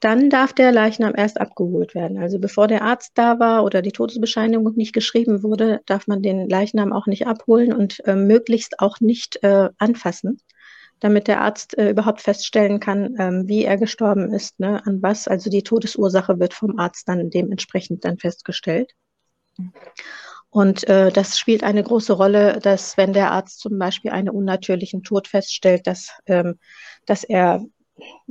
Dann 0.00 0.28
darf 0.28 0.52
der 0.52 0.72
Leichnam 0.72 1.14
erst 1.16 1.40
abgeholt 1.40 1.94
werden. 1.94 2.18
Also 2.18 2.38
bevor 2.38 2.68
der 2.68 2.82
Arzt 2.82 3.12
da 3.14 3.38
war 3.38 3.64
oder 3.64 3.80
die 3.80 3.92
Todesbescheinigung 3.92 4.74
nicht 4.76 4.92
geschrieben 4.92 5.42
wurde, 5.42 5.80
darf 5.86 6.06
man 6.06 6.20
den 6.20 6.46
Leichnam 6.46 6.92
auch 6.92 7.06
nicht 7.06 7.26
abholen 7.26 7.72
und 7.72 8.06
äh, 8.06 8.14
möglichst 8.14 8.80
auch 8.80 9.00
nicht 9.00 9.42
äh, 9.42 9.70
anfassen 9.78 10.38
damit 11.00 11.28
der 11.28 11.40
Arzt 11.40 11.76
äh, 11.78 11.90
überhaupt 11.90 12.22
feststellen 12.22 12.80
kann, 12.80 13.14
ähm, 13.18 13.48
wie 13.48 13.64
er 13.64 13.76
gestorben 13.76 14.32
ist, 14.32 14.58
ne, 14.60 14.84
an 14.86 15.02
was. 15.02 15.28
Also 15.28 15.50
die 15.50 15.62
Todesursache 15.62 16.38
wird 16.38 16.54
vom 16.54 16.78
Arzt 16.78 17.08
dann 17.08 17.30
dementsprechend 17.30 18.04
dann 18.04 18.18
festgestellt. 18.18 18.92
Und 20.50 20.88
äh, 20.88 21.12
das 21.12 21.38
spielt 21.38 21.64
eine 21.64 21.82
große 21.82 22.14
Rolle, 22.14 22.60
dass 22.60 22.96
wenn 22.96 23.12
der 23.12 23.30
Arzt 23.32 23.60
zum 23.60 23.78
Beispiel 23.78 24.10
einen 24.10 24.30
unnatürlichen 24.30 25.02
Tod 25.02 25.28
feststellt, 25.28 25.86
dass, 25.86 26.10
ähm, 26.26 26.58
dass 27.04 27.24
er 27.24 27.62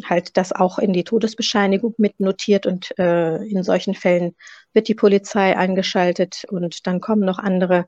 halt 0.03 0.37
das 0.37 0.51
auch 0.51 0.79
in 0.79 0.93
die 0.93 1.03
Todesbescheinigung 1.03 1.95
mitnotiert 1.97 2.65
und 2.65 2.97
äh, 2.97 3.37
in 3.45 3.63
solchen 3.63 3.95
Fällen 3.95 4.35
wird 4.73 4.87
die 4.87 4.95
Polizei 4.95 5.55
eingeschaltet 5.57 6.45
und 6.49 6.85
dann 6.87 6.99
kommen 6.99 7.25
noch 7.25 7.39
andere 7.39 7.85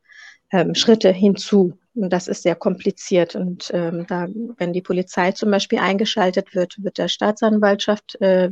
ähm, 0.51 0.75
Schritte 0.75 1.11
hinzu. 1.11 1.77
Das 1.97 2.27
ist 2.27 2.43
sehr 2.43 2.55
kompliziert. 2.55 3.35
Und 3.35 3.71
ähm, 3.73 4.05
da, 4.07 4.27
wenn 4.57 4.73
die 4.73 4.81
Polizei 4.81 5.31
zum 5.31 5.51
Beispiel 5.51 5.79
eingeschaltet 5.79 6.53
wird, 6.53 6.83
wird 6.83 6.97
der 6.97 7.07
Staatsanwaltschaft 7.07 8.19
äh, 8.21 8.51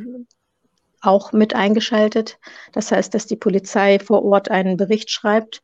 auch 1.01 1.31
mit 1.31 1.53
eingeschaltet. 1.53 2.39
Das 2.73 2.91
heißt, 2.91 3.13
dass 3.13 3.27
die 3.27 3.35
Polizei 3.35 3.99
vor 3.99 4.23
Ort 4.23 4.49
einen 4.49 4.77
Bericht 4.77 5.11
schreibt. 5.11 5.61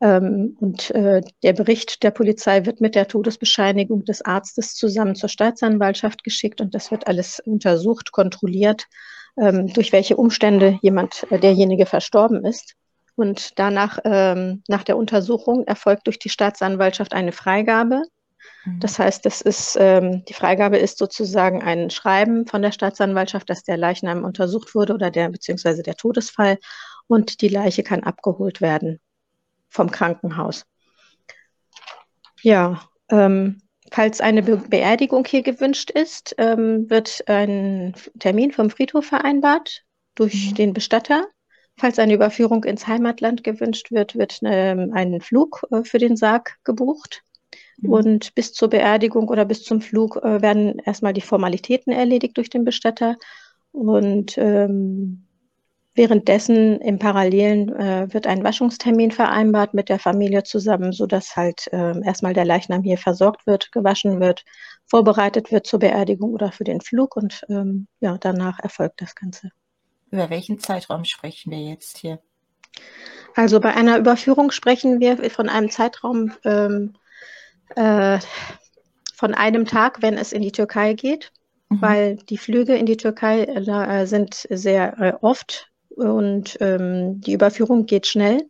Ähm, 0.00 0.56
und 0.60 0.90
äh, 0.90 1.22
der 1.42 1.52
Bericht 1.52 2.02
der 2.02 2.10
Polizei 2.10 2.66
wird 2.66 2.80
mit 2.80 2.94
der 2.94 3.06
Todesbescheinigung 3.06 4.04
des 4.04 4.22
Arztes 4.22 4.74
zusammen 4.74 5.14
zur 5.14 5.28
Staatsanwaltschaft 5.28 6.24
geschickt 6.24 6.60
und 6.60 6.74
das 6.74 6.90
wird 6.90 7.06
alles 7.06 7.40
untersucht, 7.40 8.10
kontrolliert, 8.10 8.86
ähm, 9.36 9.72
durch 9.72 9.92
welche 9.92 10.16
Umstände 10.16 10.78
jemand, 10.82 11.26
äh, 11.30 11.38
derjenige 11.38 11.86
verstorben 11.86 12.44
ist. 12.44 12.74
Und 13.16 13.58
danach, 13.58 13.98
ähm, 14.04 14.62
nach 14.68 14.82
der 14.82 14.96
Untersuchung, 14.96 15.64
erfolgt 15.66 16.06
durch 16.06 16.18
die 16.18 16.28
Staatsanwaltschaft 16.28 17.14
eine 17.14 17.32
Freigabe. 17.32 18.02
Mhm. 18.64 18.80
Das 18.80 18.98
heißt, 18.98 19.24
das 19.24 19.40
ist, 19.40 19.76
ähm, 19.80 20.24
die 20.24 20.34
Freigabe 20.34 20.78
ist 20.78 20.98
sozusagen 20.98 21.62
ein 21.62 21.90
Schreiben 21.90 22.46
von 22.46 22.62
der 22.62 22.72
Staatsanwaltschaft, 22.72 23.48
dass 23.48 23.62
der 23.62 23.76
Leichnam 23.76 24.24
untersucht 24.24 24.74
wurde 24.74 24.94
oder 24.94 25.10
der, 25.10 25.28
beziehungsweise 25.28 25.82
der 25.82 25.96
Todesfall 25.96 26.58
und 27.06 27.40
die 27.40 27.48
Leiche 27.48 27.82
kann 27.82 28.02
abgeholt 28.02 28.60
werden 28.60 29.00
vom 29.68 29.90
Krankenhaus. 29.90 30.64
Ja, 32.42 32.82
ähm, 33.10 33.62
falls 33.90 34.20
eine 34.20 34.42
Be 34.42 34.56
Beerdigung 34.56 35.24
hier 35.24 35.42
gewünscht 35.42 35.90
ist, 35.90 36.34
ähm, 36.38 36.88
wird 36.90 37.24
ein 37.26 37.94
Termin 38.18 38.52
vom 38.52 38.70
Friedhof 38.70 39.06
vereinbart 39.06 39.84
durch 40.14 40.50
mhm. 40.50 40.54
den 40.54 40.72
Bestatter. 40.72 41.26
Falls 41.76 41.98
eine 41.98 42.14
Überführung 42.14 42.64
ins 42.64 42.86
Heimatland 42.86 43.42
gewünscht 43.42 43.90
wird, 43.90 44.14
wird 44.16 44.40
ähm, 44.44 44.92
ein 44.94 45.20
Flug 45.20 45.66
äh, 45.70 45.82
für 45.82 45.98
den 45.98 46.16
Sarg 46.16 46.58
gebucht. 46.64 47.22
Mhm. 47.78 47.90
Und 47.92 48.34
bis 48.34 48.52
zur 48.52 48.68
Beerdigung 48.68 49.28
oder 49.28 49.44
bis 49.44 49.64
zum 49.64 49.80
Flug 49.80 50.16
äh, 50.16 50.40
werden 50.40 50.78
erstmal 50.78 51.12
die 51.12 51.20
Formalitäten 51.20 51.92
erledigt 51.92 52.36
durch 52.36 52.50
den 52.50 52.64
Bestatter. 52.64 53.16
Und 53.72 54.38
ähm, 54.38 55.24
währenddessen 55.94 56.80
im 56.80 56.98
Parallelen 56.98 57.74
äh, 57.74 58.12
wird 58.12 58.26
ein 58.26 58.44
Waschungstermin 58.44 59.10
vereinbart 59.10 59.74
mit 59.74 59.88
der 59.88 59.98
Familie 59.98 60.44
zusammen, 60.44 60.92
sodass 60.92 61.36
halt 61.36 61.66
äh, 61.72 62.00
erstmal 62.04 62.34
der 62.34 62.44
Leichnam 62.44 62.82
hier 62.82 62.98
versorgt 62.98 63.46
wird, 63.46 63.72
gewaschen 63.72 64.20
wird, 64.20 64.44
vorbereitet 64.86 65.52
wird 65.52 65.66
zur 65.66 65.80
Beerdigung 65.80 66.32
oder 66.34 66.52
für 66.52 66.64
den 66.64 66.80
Flug 66.80 67.16
und 67.16 67.44
ähm, 67.48 67.86
ja, 68.00 68.18
danach 68.18 68.58
erfolgt 68.60 69.00
das 69.00 69.14
Ganze. 69.14 69.50
Über 70.14 70.30
welchen 70.30 70.60
Zeitraum 70.60 71.04
sprechen 71.04 71.50
wir 71.50 71.58
jetzt 71.58 71.98
hier? 71.98 72.20
Also 73.34 73.58
bei 73.58 73.74
einer 73.74 73.98
Überführung 73.98 74.52
sprechen 74.52 75.00
wir 75.00 75.28
von 75.28 75.48
einem 75.48 75.70
Zeitraum 75.70 76.32
ähm, 76.44 76.94
äh, 77.74 78.20
von 79.12 79.34
einem 79.34 79.64
Tag, 79.64 80.02
wenn 80.02 80.16
es 80.16 80.32
in 80.32 80.40
die 80.40 80.52
Türkei 80.52 80.92
geht, 80.92 81.32
mhm. 81.68 81.82
weil 81.82 82.16
die 82.16 82.38
Flüge 82.38 82.76
in 82.76 82.86
die 82.86 82.96
Türkei 82.96 83.42
äh, 83.42 84.06
sind 84.06 84.46
sehr 84.50 85.00
äh, 85.00 85.12
oft 85.20 85.72
und 85.88 86.58
ähm, 86.60 87.20
die 87.20 87.32
Überführung 87.32 87.86
geht 87.86 88.06
schnell. 88.06 88.48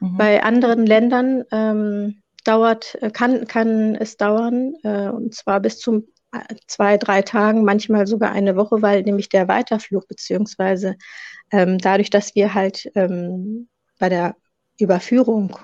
Mhm. 0.00 0.16
Bei 0.16 0.42
anderen 0.42 0.86
Ländern 0.86 1.44
ähm, 1.52 2.22
dauert, 2.44 2.96
kann, 3.12 3.46
kann 3.46 3.94
es 3.94 4.16
dauern, 4.16 4.72
äh, 4.84 5.08
und 5.08 5.34
zwar 5.34 5.60
bis 5.60 5.80
zum 5.80 6.06
zwei, 6.66 6.96
drei 6.98 7.22
Tagen, 7.22 7.64
manchmal 7.64 8.06
sogar 8.06 8.32
eine 8.32 8.56
Woche, 8.56 8.82
weil 8.82 9.02
nämlich 9.02 9.28
der 9.28 9.48
Weiterflug 9.48 10.08
beziehungsweise 10.08 10.96
ähm, 11.52 11.78
dadurch, 11.78 12.10
dass 12.10 12.34
wir 12.34 12.54
halt 12.54 12.90
ähm, 12.94 13.68
bei 13.98 14.08
der 14.08 14.36
Überführung 14.78 15.56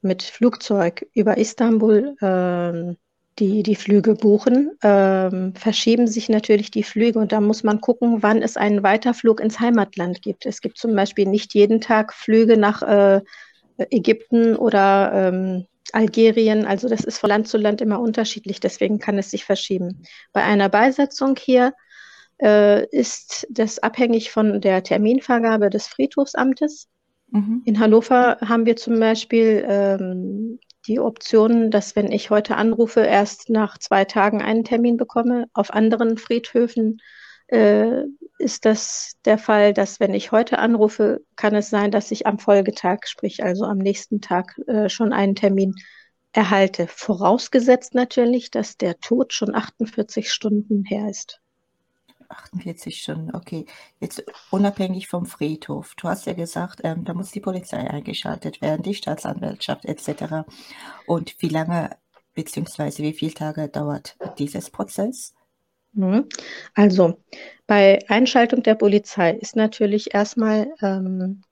mit 0.00 0.22
Flugzeug 0.22 1.06
über 1.14 1.38
Istanbul 1.38 2.16
ähm, 2.22 2.96
die, 3.38 3.62
die 3.64 3.74
Flüge 3.74 4.14
buchen, 4.14 4.78
ähm, 4.82 5.54
verschieben 5.56 6.06
sich 6.06 6.28
natürlich 6.28 6.70
die 6.70 6.84
Flüge 6.84 7.18
und 7.18 7.32
da 7.32 7.40
muss 7.40 7.64
man 7.64 7.80
gucken, 7.80 8.22
wann 8.22 8.42
es 8.42 8.56
einen 8.56 8.82
Weiterflug 8.82 9.40
ins 9.40 9.58
Heimatland 9.58 10.22
gibt. 10.22 10.46
Es 10.46 10.60
gibt 10.60 10.78
zum 10.78 10.94
Beispiel 10.94 11.26
nicht 11.26 11.52
jeden 11.54 11.80
Tag 11.80 12.14
Flüge 12.14 12.56
nach 12.56 12.82
äh, 12.82 13.22
Ägypten 13.90 14.54
oder 14.54 15.10
ähm, 15.12 15.66
Algerien. 15.94 16.66
Also 16.66 16.88
das 16.88 17.04
ist 17.04 17.18
von 17.18 17.30
Land 17.30 17.48
zu 17.48 17.56
Land 17.56 17.80
immer 17.80 18.00
unterschiedlich, 18.00 18.60
deswegen 18.60 18.98
kann 18.98 19.18
es 19.18 19.30
sich 19.30 19.44
verschieben. 19.44 20.02
Bei 20.32 20.42
einer 20.42 20.68
Beisetzung 20.68 21.36
hier 21.38 21.72
äh, 22.42 22.86
ist 22.88 23.46
das 23.50 23.78
abhängig 23.78 24.30
von 24.30 24.60
der 24.60 24.82
Terminvergabe 24.82 25.70
des 25.70 25.86
Friedhofsamtes. 25.86 26.88
Mhm. 27.30 27.62
In 27.64 27.78
Hannover 27.78 28.38
haben 28.40 28.66
wir 28.66 28.76
zum 28.76 28.98
Beispiel 28.98 29.64
ähm, 29.68 30.58
die 30.86 31.00
Option, 31.00 31.70
dass 31.70 31.96
wenn 31.96 32.12
ich 32.12 32.30
heute 32.30 32.56
anrufe, 32.56 33.00
erst 33.00 33.48
nach 33.48 33.78
zwei 33.78 34.04
Tagen 34.04 34.42
einen 34.42 34.64
Termin 34.64 34.96
bekomme. 34.96 35.46
Auf 35.54 35.72
anderen 35.72 36.18
Friedhöfen 36.18 37.00
äh, 37.46 38.02
ist 38.38 38.64
das 38.64 39.16
der 39.24 39.38
Fall, 39.38 39.72
dass 39.72 40.00
wenn 40.00 40.14
ich 40.14 40.32
heute 40.32 40.58
anrufe, 40.58 41.22
kann 41.36 41.54
es 41.54 41.70
sein, 41.70 41.90
dass 41.90 42.10
ich 42.10 42.26
am 42.26 42.38
Folgetag, 42.38 43.06
sprich 43.06 43.42
also 43.42 43.64
am 43.64 43.78
nächsten 43.78 44.20
Tag, 44.20 44.58
äh, 44.66 44.88
schon 44.88 45.12
einen 45.12 45.34
Termin 45.34 45.74
erhalte. 46.32 46.86
Vorausgesetzt 46.88 47.94
natürlich, 47.94 48.50
dass 48.50 48.76
der 48.76 48.98
Tod 48.98 49.32
schon 49.32 49.54
48 49.54 50.32
Stunden 50.32 50.84
her 50.84 51.08
ist. 51.08 51.40
48 52.28 53.00
Stunden, 53.00 53.34
okay. 53.34 53.66
Jetzt 54.00 54.24
unabhängig 54.50 55.08
vom 55.08 55.26
Friedhof. 55.26 55.94
Du 55.94 56.08
hast 56.08 56.26
ja 56.26 56.32
gesagt, 56.32 56.80
ähm, 56.82 57.04
da 57.04 57.14
muss 57.14 57.30
die 57.30 57.40
Polizei 57.40 57.78
eingeschaltet 57.78 58.60
werden, 58.60 58.82
die 58.82 58.94
Staatsanwaltschaft 58.94 59.84
etc. 59.84 60.46
Und 61.06 61.40
wie 61.40 61.48
lange 61.48 61.90
bzw. 62.34 63.02
wie 63.02 63.12
viele 63.12 63.34
Tage 63.34 63.68
dauert 63.68 64.16
dieses 64.38 64.70
Prozess? 64.70 65.34
Mhm. 65.94 66.28
Also 66.74 67.22
bei 67.66 67.98
Einschaltung 68.08 68.62
der 68.62 68.74
Polizei 68.74 69.32
ist 69.32 69.56
natürlich 69.56 70.14
erstmal 70.14 70.68
ähm, 70.82 71.42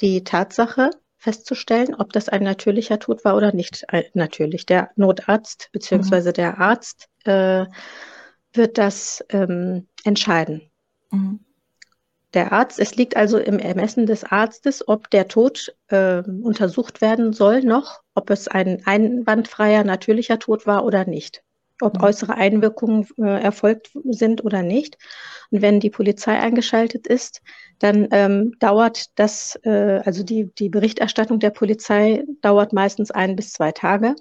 die 0.00 0.24
Tatsache 0.24 0.90
festzustellen, 1.18 1.94
ob 1.94 2.12
das 2.12 2.28
ein 2.28 2.42
natürlicher 2.42 2.98
Tod 2.98 3.24
war 3.24 3.36
oder 3.36 3.54
nicht 3.54 3.84
äh, 3.88 4.04
natürlich. 4.14 4.66
Der 4.66 4.90
Notarzt 4.96 5.70
bzw. 5.72 6.28
Mhm. 6.28 6.32
der 6.34 6.58
Arzt 6.58 7.08
äh, 7.24 7.66
wird 8.52 8.78
das 8.78 9.24
ähm, 9.30 9.88
entscheiden. 10.04 10.70
Mhm. 11.10 11.40
Der 12.34 12.52
Arzt, 12.52 12.80
es 12.80 12.96
liegt 12.96 13.16
also 13.16 13.38
im 13.38 13.58
Ermessen 13.58 14.06
des 14.06 14.24
Arztes, 14.24 14.86
ob 14.88 15.08
der 15.10 15.28
Tod 15.28 15.74
äh, 15.88 16.20
untersucht 16.20 17.00
werden 17.00 17.32
soll 17.32 17.62
noch, 17.62 18.00
ob 18.14 18.30
es 18.30 18.48
ein 18.48 18.82
einwandfreier 18.84 19.84
natürlicher 19.84 20.38
Tod 20.38 20.66
war 20.66 20.84
oder 20.84 21.04
nicht 21.04 21.42
ob 21.80 21.98
mhm. 21.98 22.04
äußere 22.04 22.34
Einwirkungen 22.34 23.06
äh, 23.18 23.42
erfolgt 23.42 23.90
sind 24.04 24.44
oder 24.44 24.62
nicht. 24.62 24.98
Und 25.50 25.62
wenn 25.62 25.80
die 25.80 25.90
Polizei 25.90 26.38
eingeschaltet 26.38 27.06
ist, 27.06 27.42
dann 27.78 28.08
ähm, 28.12 28.52
dauert 28.60 29.06
das, 29.18 29.58
äh, 29.64 30.00
also 30.04 30.22
die, 30.22 30.52
die 30.54 30.68
Berichterstattung 30.68 31.40
der 31.40 31.50
Polizei 31.50 32.24
dauert 32.42 32.72
meistens 32.72 33.10
ein 33.10 33.36
bis 33.36 33.52
zwei 33.52 33.72
Tage. 33.72 34.14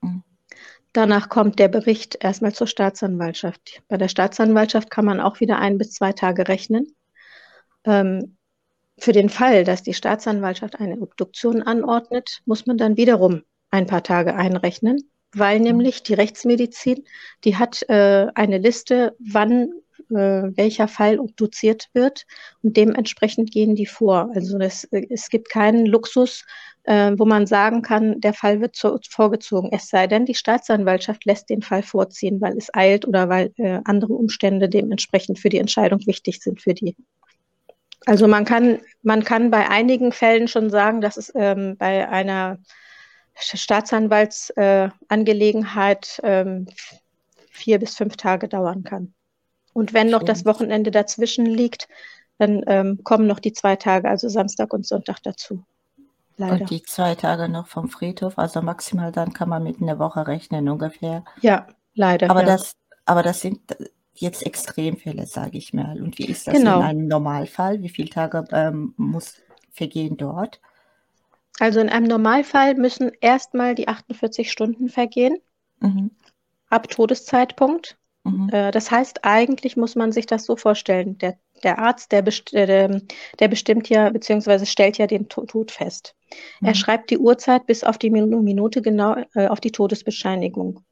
Mhm. 0.00 0.22
Danach 0.92 1.28
kommt 1.28 1.58
der 1.58 1.68
Bericht 1.68 2.18
erstmal 2.20 2.52
zur 2.52 2.66
Staatsanwaltschaft. 2.66 3.82
Bei 3.88 3.96
der 3.96 4.08
Staatsanwaltschaft 4.08 4.90
kann 4.90 5.04
man 5.04 5.20
auch 5.20 5.40
wieder 5.40 5.58
ein 5.58 5.78
bis 5.78 5.92
zwei 5.92 6.12
Tage 6.12 6.48
rechnen. 6.48 6.86
Ähm, 7.84 8.36
für 8.98 9.12
den 9.12 9.28
Fall, 9.28 9.62
dass 9.62 9.84
die 9.84 9.94
Staatsanwaltschaft 9.94 10.80
eine 10.80 11.00
Obduktion 11.00 11.62
anordnet, 11.62 12.40
muss 12.46 12.66
man 12.66 12.78
dann 12.78 12.96
wiederum 12.96 13.42
ein 13.70 13.86
paar 13.86 14.02
Tage 14.02 14.34
einrechnen 14.34 15.08
weil 15.32 15.60
nämlich 15.60 16.02
die 16.02 16.14
Rechtsmedizin, 16.14 17.04
die 17.44 17.56
hat 17.56 17.82
äh, 17.88 18.28
eine 18.34 18.58
Liste, 18.58 19.14
wann 19.18 19.70
äh, 20.10 20.56
welcher 20.56 20.88
Fall 20.88 21.18
obduziert 21.18 21.88
wird 21.92 22.26
und 22.62 22.76
dementsprechend 22.76 23.50
gehen 23.50 23.74
die 23.74 23.86
vor. 23.86 24.30
Also 24.34 24.58
das, 24.58 24.84
es 24.84 25.28
gibt 25.28 25.50
keinen 25.50 25.86
Luxus, 25.86 26.44
äh, 26.84 27.12
wo 27.16 27.26
man 27.26 27.46
sagen 27.46 27.82
kann, 27.82 28.20
der 28.20 28.32
Fall 28.32 28.60
wird 28.60 28.74
zu, 28.74 28.98
vorgezogen. 29.10 29.70
Es 29.72 29.88
sei 29.88 30.06
denn, 30.06 30.24
die 30.24 30.34
Staatsanwaltschaft 30.34 31.24
lässt 31.24 31.50
den 31.50 31.62
Fall 31.62 31.82
vorziehen, 31.82 32.40
weil 32.40 32.56
es 32.56 32.72
eilt 32.72 33.06
oder 33.06 33.28
weil 33.28 33.52
äh, 33.56 33.80
andere 33.84 34.14
Umstände 34.14 34.68
dementsprechend 34.68 35.38
für 35.38 35.50
die 35.50 35.58
Entscheidung 35.58 36.06
wichtig 36.06 36.40
sind 36.40 36.62
für 36.62 36.74
die. 36.74 36.96
Also 38.06 38.26
man 38.28 38.46
kann, 38.46 38.78
man 39.02 39.24
kann 39.24 39.50
bei 39.50 39.68
einigen 39.68 40.12
Fällen 40.12 40.48
schon 40.48 40.70
sagen, 40.70 41.02
dass 41.02 41.18
es 41.18 41.30
ähm, 41.34 41.76
bei 41.76 42.08
einer 42.08 42.58
Staatsanwaltsangelegenheit 43.40 46.18
äh, 46.20 46.64
vier 47.50 47.78
bis 47.78 47.96
fünf 47.96 48.16
Tage 48.16 48.48
dauern 48.48 48.84
kann. 48.84 49.14
Und 49.72 49.92
wenn 49.92 50.10
noch 50.10 50.22
das 50.22 50.44
Wochenende 50.44 50.90
dazwischen 50.90 51.46
liegt, 51.46 51.88
dann 52.38 52.62
ähm, 52.66 53.00
kommen 53.04 53.26
noch 53.26 53.40
die 53.40 53.52
zwei 53.52 53.76
Tage, 53.76 54.08
also 54.08 54.28
Samstag 54.28 54.72
und 54.72 54.86
Sonntag 54.86 55.22
dazu. 55.22 55.64
Leider. 56.36 56.60
Und 56.60 56.70
die 56.70 56.82
zwei 56.82 57.16
Tage 57.16 57.48
noch 57.48 57.66
vom 57.66 57.88
Friedhof, 57.88 58.38
also 58.38 58.62
maximal 58.62 59.10
dann 59.10 59.32
kann 59.32 59.48
man 59.48 59.64
mit 59.64 59.82
einer 59.82 59.98
Woche 59.98 60.26
rechnen 60.26 60.68
ungefähr. 60.68 61.24
Ja, 61.40 61.66
leider. 61.94 62.30
Aber, 62.30 62.40
ja. 62.40 62.46
Das, 62.46 62.76
aber 63.06 63.24
das 63.24 63.40
sind 63.40 63.60
jetzt 64.14 64.46
Extremfälle, 64.46 65.26
sage 65.26 65.58
ich 65.58 65.72
mal. 65.72 66.00
Und 66.00 66.18
wie 66.18 66.26
ist 66.26 66.46
das 66.46 66.54
genau. 66.54 66.78
in 66.78 66.84
einem 66.84 67.08
Normalfall? 67.08 67.82
Wie 67.82 67.88
viele 67.88 68.10
Tage 68.10 68.44
ähm, 68.52 68.94
muss 68.96 69.34
vergehen 69.72 70.16
dort? 70.16 70.60
Also 71.58 71.80
in 71.80 71.88
einem 71.88 72.06
Normalfall 72.06 72.74
müssen 72.74 73.10
erstmal 73.20 73.74
die 73.74 73.88
48 73.88 74.50
Stunden 74.50 74.88
vergehen 74.88 75.38
mhm. 75.80 76.10
ab 76.68 76.88
Todeszeitpunkt. 76.88 77.98
Mhm. 78.24 78.48
Äh, 78.52 78.70
das 78.70 78.90
heißt, 78.90 79.24
eigentlich 79.24 79.76
muss 79.76 79.96
man 79.96 80.12
sich 80.12 80.26
das 80.26 80.44
so 80.44 80.56
vorstellen. 80.56 81.18
Der, 81.18 81.38
der 81.64 81.78
Arzt, 81.78 82.12
der, 82.12 82.22
best, 82.22 82.52
äh, 82.54 82.66
der, 82.66 83.00
der, 83.40 83.48
bestimmt 83.48 83.88
ja, 83.88 84.10
beziehungsweise 84.10 84.66
stellt 84.66 84.98
ja 84.98 85.06
den 85.06 85.28
Tod 85.28 85.70
fest. 85.70 86.14
Mhm. 86.60 86.68
Er 86.68 86.74
schreibt 86.74 87.10
die 87.10 87.18
Uhrzeit 87.18 87.66
bis 87.66 87.82
auf 87.84 87.98
die 87.98 88.10
Minute 88.10 88.82
genau 88.82 89.16
äh, 89.34 89.48
auf 89.48 89.60
die 89.60 89.72
Todesbescheinigung. 89.72 90.84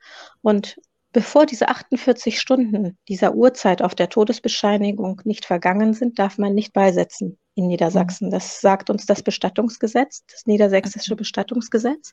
Und 0.42 0.81
bevor 1.12 1.46
diese 1.46 1.68
48 1.68 2.40
Stunden 2.40 2.98
dieser 3.09 3.35
Uhrzeit 3.35 3.83
auf 3.83 3.94
der 3.94 4.09
Todesbescheinigung 4.09 5.22
nicht 5.24 5.44
vergangen 5.44 5.94
sind, 5.94 6.18
darf 6.18 6.38
man 6.38 6.55
nicht 6.55 6.72
beisetzen 6.72 7.38
in 7.57 7.66
Niedersachsen. 7.66 8.31
Das 8.31 8.61
sagt 8.61 8.90
uns 8.90 9.07
das 9.07 9.23
Bestattungsgesetz, 9.23 10.25
das 10.31 10.47
niedersächsische 10.47 11.16
Bestattungsgesetz. 11.16 12.12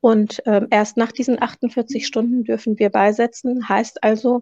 Und 0.00 0.42
ähm, 0.46 0.66
erst 0.70 0.96
nach 0.96 1.12
diesen 1.12 1.40
48 1.40 2.06
Stunden 2.06 2.44
dürfen 2.44 2.78
wir 2.78 2.90
beisetzen. 2.90 3.68
Heißt 3.68 4.02
also, 4.02 4.40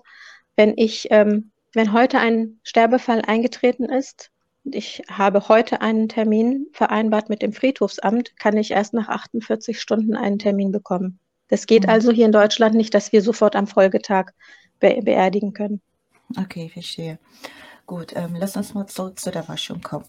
wenn 0.57 0.75
ich, 0.77 1.09
ähm, 1.11 1.51
wenn 1.75 1.93
heute 1.93 2.19
ein 2.19 2.61
Sterbefall 2.63 3.23
eingetreten 3.23 3.85
ist 3.85 4.31
und 4.65 4.75
ich 4.75 5.03
habe 5.11 5.49
heute 5.49 5.81
einen 5.81 6.09
Termin 6.09 6.69
vereinbart 6.73 7.29
mit 7.29 7.43
dem 7.43 7.53
Friedhofsamt, 7.53 8.37
kann 8.39 8.57
ich 8.57 8.71
erst 8.71 8.95
nach 8.95 9.09
48 9.09 9.81
Stunden 9.81 10.17
einen 10.17 10.39
Termin 10.39 10.71
bekommen. 10.71 11.19
Das 11.49 11.67
geht 11.67 11.85
mhm. 11.85 11.91
also 11.91 12.13
hier 12.13 12.27
in 12.27 12.33
Deutschland 12.33 12.75
nicht, 12.75 12.95
dass 12.95 13.13
wir 13.13 13.23
sofort 13.23 13.57
am 13.57 13.67
Folgetag 13.67 14.31
be 14.79 15.01
beerdigen 15.03 15.53
können. 15.53 15.81
Okay, 16.39 16.69
verstehe. 16.69 17.19
Gut, 17.93 18.15
ähm, 18.17 18.35
lass 18.39 18.57
uns 18.57 18.73
mal 18.73 18.87
zurück 18.87 19.21
zu 19.21 19.31
der 19.31 19.47
Waschung 19.49 19.83
kommen. 19.83 20.07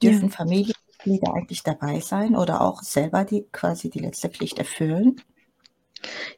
Dürfen 0.00 0.28
ja. 0.28 0.36
Familienmitglieder 0.36 1.34
eigentlich 1.34 1.64
dabei 1.64 1.98
sein 1.98 2.36
oder 2.36 2.60
auch 2.60 2.84
selber 2.84 3.24
die 3.24 3.48
quasi 3.50 3.90
die 3.90 3.98
letzte 3.98 4.28
Pflicht 4.28 4.60
erfüllen? 4.60 5.20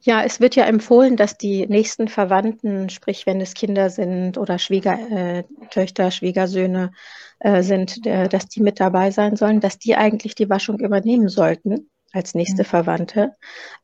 Ja, 0.01 0.25
es 0.25 0.41
wird 0.41 0.57
ja 0.57 0.65
empfohlen, 0.65 1.19
dass 1.19 1.37
die 1.37 1.67
nächsten 1.67 2.09
Verwandten, 2.09 2.89
sprich 2.89 3.27
wenn 3.27 3.43
es 3.43 3.53
Kinder 3.53 3.91
sind 3.91 4.39
oder 4.39 4.59
Schwiegertöchter, 4.59 6.07
äh, 6.07 6.11
Schwiegersöhne 6.11 6.93
äh, 7.41 7.63
sind, 7.63 8.07
äh, 8.07 8.31
dass 8.31 8.47
die 8.47 8.63
mit 8.63 8.81
dabei 8.81 9.11
sein 9.11 9.37
sollen, 9.37 9.61
dass 9.61 9.79
die 9.79 9.95
eigentlich 9.95 10.35
die 10.35 10.49
Waschung 10.49 10.79
übernehmen 10.79 11.29
sollten 11.29 11.91
als 12.13 12.35
nächste 12.35 12.63
mhm. 12.63 12.67
Verwandte. 12.67 13.33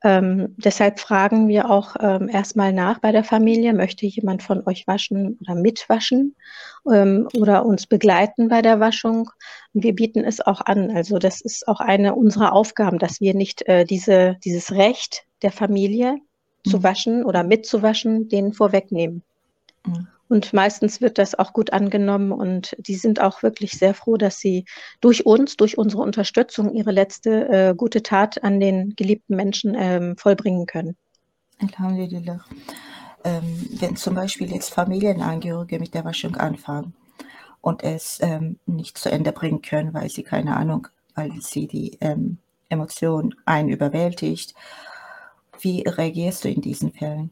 Ähm, 0.04 0.54
deshalb 0.56 1.00
fragen 1.00 1.48
wir 1.48 1.70
auch 1.70 1.96
ähm, 1.98 2.28
erstmal 2.28 2.72
nach 2.72 2.98
bei 2.98 3.12
der 3.12 3.24
Familie, 3.24 3.72
möchte 3.72 4.06
jemand 4.06 4.42
von 4.42 4.66
euch 4.66 4.86
waschen 4.86 5.38
oder 5.40 5.54
mitwaschen 5.54 6.36
ähm, 6.90 7.28
oder 7.34 7.64
uns 7.64 7.86
begleiten 7.86 8.48
bei 8.48 8.62
der 8.62 8.80
Waschung. 8.80 9.30
Und 9.74 9.82
wir 9.82 9.94
bieten 9.94 10.24
es 10.24 10.40
auch 10.40 10.60
an. 10.60 10.90
Also 10.90 11.18
das 11.18 11.40
ist 11.40 11.66
auch 11.68 11.80
eine 11.80 12.14
unserer 12.14 12.52
Aufgaben, 12.52 12.98
dass 12.98 13.20
wir 13.20 13.34
nicht 13.34 13.66
äh, 13.66 13.84
diese, 13.84 14.36
dieses 14.44 14.72
Recht 14.72 15.24
der 15.42 15.52
Familie 15.52 16.14
mhm. 16.14 16.70
zu 16.70 16.82
waschen 16.82 17.24
oder 17.24 17.42
mitzuwaschen, 17.42 18.28
denen 18.28 18.52
vorwegnehmen. 18.52 19.22
Mhm. 19.86 20.08
Und 20.28 20.52
meistens 20.52 21.00
wird 21.00 21.18
das 21.18 21.34
auch 21.34 21.52
gut 21.52 21.72
angenommen 21.72 22.32
und 22.32 22.76
die 22.78 22.96
sind 22.96 23.20
auch 23.20 23.42
wirklich 23.42 23.72
sehr 23.72 23.94
froh, 23.94 24.16
dass 24.16 24.38
sie 24.38 24.66
durch 25.00 25.24
uns, 25.24 25.56
durch 25.56 25.78
unsere 25.78 26.02
Unterstützung 26.02 26.74
ihre 26.74 26.92
letzte 26.92 27.48
äh, 27.48 27.74
gute 27.74 28.02
Tat 28.02 28.42
an 28.44 28.60
den 28.60 28.94
geliebten 28.94 29.36
Menschen 29.36 29.74
ähm, 29.76 30.16
vollbringen 30.18 30.66
können. 30.66 30.96
Alhamdulillah. 31.60 32.44
Ähm, 33.24 33.68
wenn 33.80 33.96
zum 33.96 34.14
Beispiel 34.14 34.52
jetzt 34.52 34.72
Familienangehörige 34.72 35.80
mit 35.80 35.94
der 35.94 36.04
Waschung 36.04 36.36
anfangen 36.36 36.94
und 37.60 37.82
es 37.82 38.18
ähm, 38.22 38.58
nicht 38.66 38.98
zu 38.98 39.10
Ende 39.10 39.32
bringen 39.32 39.62
können, 39.62 39.92
weil 39.94 40.08
sie 40.08 40.22
keine 40.22 40.56
Ahnung, 40.56 40.88
weil 41.14 41.32
sie 41.40 41.66
die 41.66 41.98
ähm, 42.00 42.38
Emotion 42.68 43.34
einen 43.44 43.70
überwältigt, 43.70 44.54
wie 45.60 45.82
reagierst 45.82 46.44
du 46.44 46.48
in 46.48 46.60
diesen 46.60 46.92
Fällen? 46.92 47.30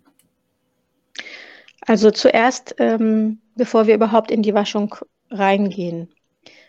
Also 1.86 2.10
zuerst, 2.10 2.74
ähm, 2.78 3.40
bevor 3.54 3.86
wir 3.86 3.94
überhaupt 3.94 4.30
in 4.30 4.42
die 4.42 4.54
Waschung 4.54 4.94
reingehen, 5.30 6.08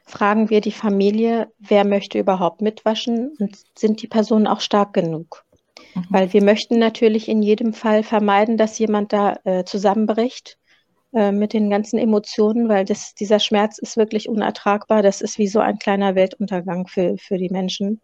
fragen 0.05 0.49
wir 0.49 0.61
die 0.61 0.71
Familie, 0.71 1.51
wer 1.59 1.85
möchte 1.85 2.17
überhaupt 2.19 2.61
mitwaschen 2.61 3.35
und 3.39 3.57
sind 3.77 4.01
die 4.01 4.07
Personen 4.07 4.47
auch 4.47 4.61
stark 4.61 4.93
genug? 4.93 5.43
Mhm. 5.95 6.05
Weil 6.09 6.33
wir 6.33 6.43
möchten 6.43 6.79
natürlich 6.79 7.27
in 7.27 7.41
jedem 7.41 7.73
Fall 7.73 8.03
vermeiden, 8.03 8.57
dass 8.57 8.79
jemand 8.79 9.11
da 9.11 9.37
äh, 9.43 9.63
zusammenbricht 9.65 10.57
äh, 11.13 11.31
mit 11.31 11.53
den 11.53 11.69
ganzen 11.69 11.97
Emotionen, 11.97 12.69
weil 12.69 12.85
das, 12.85 13.15
dieser 13.15 13.39
Schmerz 13.39 13.79
ist 13.79 13.97
wirklich 13.97 14.29
unertragbar. 14.29 15.01
Das 15.01 15.21
ist 15.21 15.37
wie 15.37 15.47
so 15.47 15.59
ein 15.59 15.79
kleiner 15.79 16.15
Weltuntergang 16.15 16.87
für, 16.87 17.17
für 17.17 17.37
die 17.37 17.49
Menschen. 17.49 18.01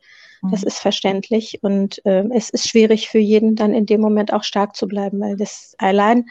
Das 0.51 0.61
mhm. 0.61 0.67
ist 0.67 0.79
verständlich 0.79 1.59
und 1.63 2.05
äh, 2.05 2.25
es 2.33 2.49
ist 2.49 2.67
schwierig 2.67 3.07
für 3.07 3.19
jeden 3.19 3.55
dann 3.55 3.73
in 3.73 3.85
dem 3.85 4.01
Moment 4.01 4.33
auch 4.33 4.43
stark 4.43 4.75
zu 4.75 4.87
bleiben, 4.87 5.21
weil 5.21 5.37
das 5.37 5.75
allein 5.77 6.25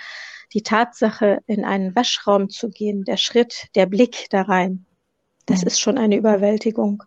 die 0.54 0.62
Tatsache, 0.62 1.40
in 1.46 1.64
einen 1.64 1.94
Waschraum 1.94 2.48
zu 2.48 2.70
gehen, 2.70 3.04
der 3.04 3.16
Schritt, 3.16 3.68
der 3.74 3.86
Blick 3.86 4.26
da 4.30 4.42
rein, 4.42 4.86
das 5.46 5.62
mhm. 5.62 5.66
ist 5.66 5.80
schon 5.80 5.98
eine 5.98 6.16
Überwältigung. 6.16 7.02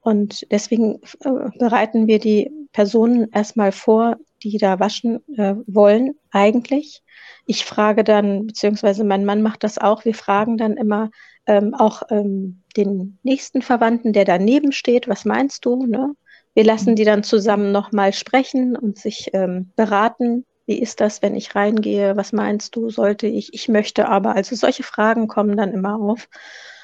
Und 0.00 0.46
deswegen 0.50 1.00
äh, 1.20 1.30
bereiten 1.58 2.06
wir 2.06 2.18
die 2.18 2.50
Personen 2.72 3.30
erstmal 3.32 3.72
vor, 3.72 4.16
die 4.42 4.58
da 4.58 4.78
waschen 4.78 5.20
äh, 5.36 5.54
wollen, 5.66 6.14
eigentlich. 6.30 7.02
Ich 7.46 7.64
frage 7.64 8.04
dann, 8.04 8.46
beziehungsweise 8.46 9.04
mein 9.04 9.24
Mann 9.24 9.42
macht 9.42 9.64
das 9.64 9.78
auch, 9.78 10.04
wir 10.04 10.14
fragen 10.14 10.56
dann 10.56 10.76
immer 10.76 11.10
ähm, 11.46 11.74
auch 11.74 12.02
ähm, 12.10 12.62
den 12.76 13.18
nächsten 13.22 13.62
Verwandten, 13.62 14.12
der 14.12 14.24
daneben 14.24 14.72
steht, 14.72 15.08
was 15.08 15.24
meinst 15.24 15.64
du? 15.64 15.86
Ne? 15.86 16.14
Wir 16.54 16.64
lassen 16.64 16.90
mhm. 16.90 16.96
die 16.96 17.04
dann 17.04 17.24
zusammen 17.24 17.72
nochmal 17.72 18.12
sprechen 18.12 18.76
und 18.76 18.98
sich 18.98 19.30
ähm, 19.32 19.72
beraten 19.76 20.44
Wie 20.68 20.78
ist 20.78 21.00
das, 21.00 21.22
wenn 21.22 21.34
ich 21.34 21.54
reingehe? 21.54 22.14
Was 22.18 22.34
meinst 22.34 22.76
du? 22.76 22.90
Sollte 22.90 23.26
ich? 23.26 23.54
Ich 23.54 23.68
möchte 23.68 24.06
aber. 24.06 24.36
Also 24.36 24.54
solche 24.54 24.82
Fragen 24.82 25.26
kommen 25.26 25.56
dann 25.56 25.72
immer 25.72 25.98
auf. 25.98 26.28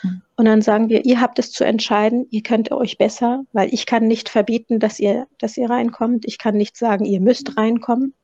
Mhm. 0.03 0.23
Und 0.37 0.47
dann 0.47 0.63
sagen 0.63 0.89
wir, 0.89 1.05
ihr 1.05 1.21
habt 1.21 1.39
es 1.39 1.53
zu 1.53 1.65
entscheiden, 1.65 2.27
ihr 2.31 2.43
könnt 2.43 2.73
euch 2.73 2.97
besser, 2.97 3.45
weil 3.53 3.75
ich 3.75 3.85
kann 3.85 4.09
nicht 4.09 4.31
verbieten, 4.31 4.81
dass 4.81 4.99
ihr, 4.99 5.27
dass 5.39 5.59
ihr 5.59 5.69
reinkommt. 5.69 6.25
Ich 6.25 6.39
kann 6.39 6.57
nicht 6.57 6.79
sagen, 6.79 7.05
ihr 7.05 7.21
müsst 7.21 7.59
reinkommen. 7.59 8.15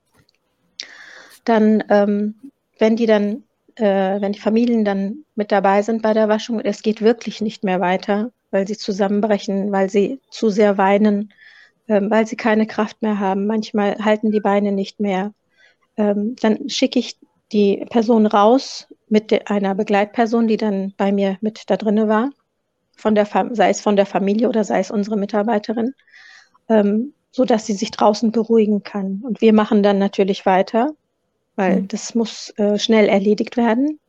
Dann, 1.45 1.85
ähm, 1.91 2.37
wenn 2.79 2.97
die 2.97 3.05
dann, 3.05 3.45
äh, 3.75 4.19
wenn 4.19 4.33
die 4.33 4.41
Familien 4.41 4.87
dann 4.87 5.27
mit 5.35 5.53
dabei 5.53 5.83
sind 5.83 6.01
bei 6.01 6.15
der 6.15 6.31
Waschung, 6.31 6.61
es 6.61 6.81
geht 6.81 7.03
wirklich 7.03 7.43
nicht 7.43 7.65
mehr 7.65 7.81
weiter, 7.81 8.33
weil 8.51 8.67
sie 8.67 8.79
zusammenbrechen, 8.79 9.73
weil 9.73 9.91
sie 9.91 10.21
zu 10.31 10.49
sehr 10.49 10.79
weinen, 10.79 11.35
ähm, 11.87 12.11
weil 12.11 12.27
sie 12.27 12.37
keine 12.37 12.67
Kraft 12.67 13.03
mehr 13.03 13.19
haben. 13.19 13.47
Manchmal 13.47 13.99
halten 14.03 14.31
die 14.31 14.41
Beine 14.41 14.73
nicht 14.73 15.01
mehr. 15.01 15.35
Ähm, 16.01 16.35
dann 16.41 16.71
schicke 16.71 16.99
ich 16.99 17.19
die 17.53 17.85
Person 17.91 18.25
raus 18.25 18.89
mit 19.09 19.51
einer 19.51 19.75
Begleitperson, 19.75 20.49
die 20.49 20.57
dann 20.57 20.95
bei 20.97 21.13
mir 21.13 21.37
mit 21.43 21.65
da 21.67 21.77
drinne 21.77 22.09
war, 22.09 22.31
von 22.97 23.15
der, 23.15 23.27
sei 23.53 23.69
es 23.69 23.83
von 23.83 23.97
der 23.97 24.07
Familie 24.07 24.49
oder 24.49 24.65
sei 24.65 24.81
es 24.81 24.91
unsere 24.91 25.19
Mitarbeiterin, 25.19 25.95
ähm, 26.71 27.13
so 27.33 27.45
dass 27.45 27.67
sie 27.67 27.75
sich 27.75 27.91
draußen 27.91 28.33
beruhigen 28.33 28.83
kann. 28.83 29.21
Und 29.23 29.43
wir 29.43 29.53
machen 29.53 29.83
dann 29.83 29.99
natürlich 29.99 30.47
weiter, 30.47 30.95
weil 31.55 31.83
mhm. 31.83 31.89
das 31.89 32.15
muss 32.15 32.51
äh, 32.57 32.79
schnell 32.79 33.07
erledigt 33.07 33.59
werden. 33.59 34.01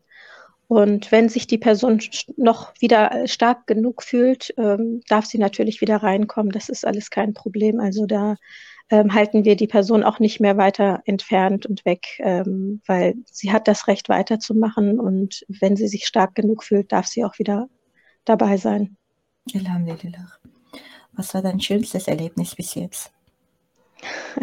Und 0.70 1.12
wenn 1.12 1.28
sich 1.28 1.46
die 1.46 1.58
Person 1.58 2.00
noch 2.38 2.72
wieder 2.80 3.28
stark 3.28 3.68
genug 3.68 4.02
fühlt, 4.02 4.54
ähm, 4.58 5.02
darf 5.10 5.26
sie 5.26 5.40
natürlich 5.40 5.82
wieder 5.82 5.98
reinkommen. 5.98 6.54
Das 6.54 6.70
ist 6.70 6.88
alles 6.88 7.10
kein 7.10 7.34
Problem. 7.34 7.82
Also 7.82 8.06
da 8.06 8.38
ähm, 8.92 9.14
halten 9.14 9.46
wir 9.46 9.56
die 9.56 9.68
Person 9.68 10.04
auch 10.04 10.20
nicht 10.20 10.42
mehr 10.42 10.58
weiter 10.58 11.02
entfernt 11.06 11.66
und 11.66 11.86
weg, 11.86 12.20
ähm, 12.20 12.82
weil 12.86 13.16
sie 13.26 13.52
hat 13.52 13.68
das 13.68 13.88
Recht 13.88 14.10
weiterzumachen. 14.10 15.00
Und 15.00 15.46
wenn 15.48 15.78
sie 15.78 15.88
sich 15.88 16.06
stark 16.06 16.36
genug 16.36 16.64
fühlt, 16.64 16.92
darf 16.92 17.08
sie 17.08 17.24
auch 17.24 17.40
wieder 17.40 17.70
dabei 18.26 18.58
sein. 18.58 18.98
Alhamdulillah. 19.56 20.28
Was 21.14 21.34
war 21.34 21.42
dein 21.42 21.62
schönstes 21.62 22.08
Erlebnis 22.08 22.54
bis 22.54 22.76
jetzt? 22.76 23.12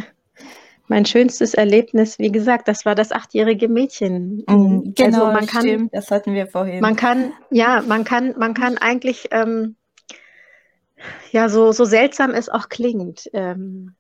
Mein 0.88 1.04
schönstes 1.04 1.52
Erlebnis, 1.52 2.18
wie 2.18 2.32
gesagt, 2.32 2.66
das 2.66 2.86
war 2.86 2.94
das 2.94 3.12
achtjährige 3.12 3.68
Mädchen. 3.68 4.44
Mhm, 4.48 4.94
genau, 4.94 5.26
also 5.26 5.32
man 5.32 5.46
kann, 5.46 5.60
stimmt, 5.60 5.94
das 5.94 6.10
hatten 6.10 6.32
wir 6.32 6.46
vorhin. 6.46 6.80
Man 6.80 6.96
kann, 6.96 7.32
ja, 7.50 7.82
man 7.86 8.04
kann, 8.04 8.34
man 8.38 8.54
kann 8.54 8.78
eigentlich, 8.78 9.28
ähm, 9.30 9.76
ja, 11.30 11.50
so, 11.50 11.72
so 11.72 11.84
seltsam 11.84 12.30
es 12.30 12.48
auch 12.48 12.70
klingt, 12.70 13.28
ähm, 13.34 13.96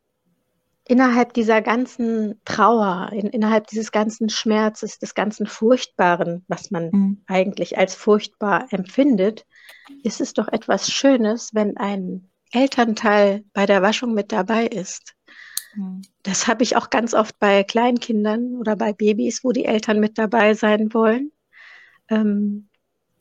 innerhalb 0.88 1.34
dieser 1.34 1.60
ganzen 1.60 2.40
Trauer, 2.44 3.10
in, 3.12 3.28
innerhalb 3.28 3.66
dieses 3.68 3.92
ganzen 3.92 4.30
Schmerzes, 4.30 4.98
des 4.98 5.14
ganzen 5.14 5.46
Furchtbaren, 5.46 6.44
was 6.48 6.70
man 6.70 6.90
mhm. 6.90 7.22
eigentlich 7.26 7.76
als 7.78 7.94
furchtbar 7.94 8.66
empfindet, 8.70 9.46
ist 10.02 10.20
es 10.20 10.32
doch 10.32 10.48
etwas 10.48 10.90
Schönes, 10.90 11.50
wenn 11.52 11.76
ein 11.76 12.30
Elternteil 12.52 13.44
bei 13.52 13.66
der 13.66 13.82
Waschung 13.82 14.14
mit 14.14 14.32
dabei 14.32 14.66
ist. 14.66 15.14
Mhm. 15.76 16.02
Das 16.22 16.46
habe 16.46 16.62
ich 16.62 16.74
auch 16.76 16.88
ganz 16.88 17.12
oft 17.12 17.38
bei 17.38 17.64
Kleinkindern 17.64 18.56
oder 18.56 18.74
bei 18.74 18.94
Babys, 18.94 19.44
wo 19.44 19.52
die 19.52 19.66
Eltern 19.66 20.00
mit 20.00 20.16
dabei 20.16 20.54
sein 20.54 20.94
wollen. 20.94 21.32
Ähm, 22.08 22.68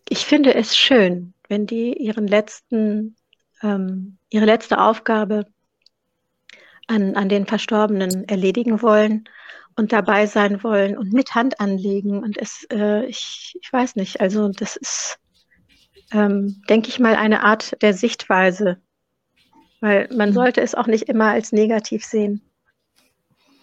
ich 0.08 0.26
finde 0.26 0.56
es 0.56 0.78
schön, 0.78 1.34
wenn 1.50 1.68
die 1.68 1.94
ihren 1.98 2.28
letzten, 2.28 3.18
ähm, 3.62 4.18
ihre 4.30 4.46
letzte 4.46 4.80
Aufgabe 4.80 5.48
an, 6.88 7.16
an 7.16 7.30
den 7.30 7.46
Verstorbenen 7.46 8.28
erledigen 8.28 8.82
wollen 8.82 9.28
und 9.76 9.94
dabei 9.94 10.26
sein 10.26 10.64
wollen 10.64 10.98
und 10.98 11.14
mit 11.14 11.36
Hand 11.36 11.60
anlegen. 11.60 12.24
Und 12.24 12.38
es, 12.38 12.66
äh, 12.72 13.06
ich, 13.06 13.58
ich 13.62 13.72
weiß 13.72 13.96
nicht, 13.96 14.20
also 14.20 14.50
das 14.50 14.76
ist, 14.76 15.20
ähm, 16.12 16.62
denke 16.70 16.90
ich 16.90 17.00
mal, 17.00 17.16
eine 17.16 17.44
Art 17.44 17.82
der 17.82 17.94
Sichtweise, 17.94 18.82
weil 19.82 20.10
man 20.14 20.30
mhm. 20.30 20.34
sollte 20.34 20.62
es 20.62 20.76
auch 20.76 20.88
nicht 20.88 21.04
immer 21.04 21.32
als 21.32 21.52
negativ 21.52 22.04
sehen. 22.04 22.42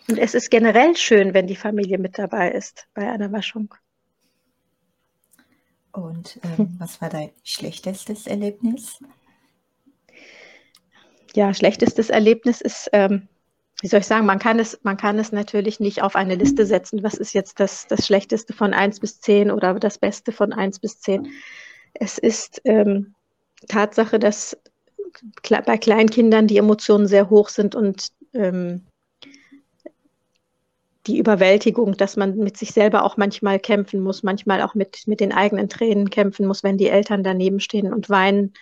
Und 0.09 0.19
es 0.19 0.35
ist 0.35 0.51
generell 0.51 0.97
schön, 0.97 1.33
wenn 1.33 1.47
die 1.47 1.57
Familie 1.57 1.99
mit 1.99 2.19
dabei 2.19 2.51
ist 2.51 2.87
bei 2.95 3.11
einer 3.11 3.33
Waschung. 3.33 3.75
Und 5.93 6.39
ähm, 6.43 6.75
was 6.79 7.01
war 7.01 7.09
dein 7.09 7.31
schlechtestes 7.43 8.27
Erlebnis? 8.27 9.01
Ja, 11.35 11.53
schlechtestes 11.53 12.11
Erlebnis 12.11 12.61
ist, 12.61 12.89
ähm, 12.93 13.29
wie 13.81 13.89
soll 13.89 14.01
ich 14.01 14.07
sagen, 14.07 14.25
man 14.25 14.39
kann, 14.39 14.59
es, 14.59 14.79
man 14.83 14.97
kann 14.97 15.19
es 15.19 15.33
natürlich 15.33 15.81
nicht 15.81 16.03
auf 16.03 16.15
eine 16.15 16.37
Liste 16.37 16.65
setzen. 16.65 17.03
Was 17.03 17.15
ist 17.15 17.35
jetzt 17.35 17.59
das, 17.59 17.87
das 17.89 18.07
Schlechteste 18.07 18.53
von 18.53 18.73
1 18.73 19.01
bis 19.01 19.21
10 19.21 19.51
oder 19.51 19.75
das 19.75 19.99
Beste 19.99 20.31
von 20.33 20.53
1 20.53 20.79
bis 20.79 21.01
10? 21.01 21.29
Es 21.93 22.19
ist 22.19 22.61
ähm, 22.65 23.15
Tatsache, 23.69 24.19
dass 24.19 24.57
bei 25.49 25.79
Kleinkindern 25.79 26.47
die 26.47 26.59
Emotionen 26.59 27.07
sehr 27.07 27.31
hoch 27.31 27.49
sind 27.49 27.75
und 27.75 28.09
ähm, 28.33 28.87
die 31.07 31.19
Überwältigung, 31.19 31.97
dass 31.97 32.17
man 32.17 32.37
mit 32.37 32.57
sich 32.57 32.71
selber 32.71 33.05
auch 33.05 33.17
manchmal 33.17 33.59
kämpfen 33.59 34.01
muss, 34.01 34.23
manchmal 34.23 34.63
auch 34.63 34.75
mit, 34.75 35.07
mit 35.07 35.21
den 35.21 35.33
eigenen 35.33 35.69
Tränen 35.69 36.11
kämpfen 36.11 36.47
muss, 36.47 36.63
wenn 36.63 36.79
die 36.79 36.89
Eltern 36.89 37.23
daneben 37.23 37.61
stehen 37.61 37.93
und 37.93 38.09
weinen, 38.09 38.55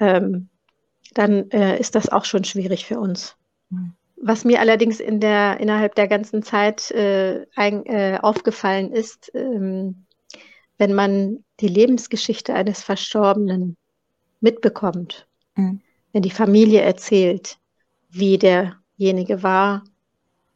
ähm, 0.00 0.48
dann 1.14 1.50
äh, 1.50 1.78
ist 1.78 1.94
das 1.94 2.08
auch 2.08 2.24
schon 2.24 2.44
schwierig 2.44 2.86
für 2.86 2.98
uns. 2.98 3.36
Mhm. 3.70 3.92
Was 4.20 4.44
mir 4.44 4.60
allerdings 4.60 5.00
in 5.00 5.20
der, 5.20 5.60
innerhalb 5.60 5.94
der 5.94 6.08
ganzen 6.08 6.42
Zeit 6.42 6.90
äh, 6.90 7.46
ein, 7.54 7.86
äh, 7.86 8.18
aufgefallen 8.20 8.92
ist, 8.92 9.30
ähm, 9.34 10.06
wenn 10.76 10.94
man 10.94 11.44
die 11.60 11.68
Lebensgeschichte 11.68 12.54
eines 12.54 12.82
Verstorbenen 12.82 13.76
mitbekommt, 14.40 15.26
mhm. 15.54 15.80
wenn 16.12 16.22
die 16.22 16.30
Familie 16.30 16.80
erzählt, 16.80 17.58
wie 18.10 18.38
derjenige 18.38 19.42
war, 19.42 19.84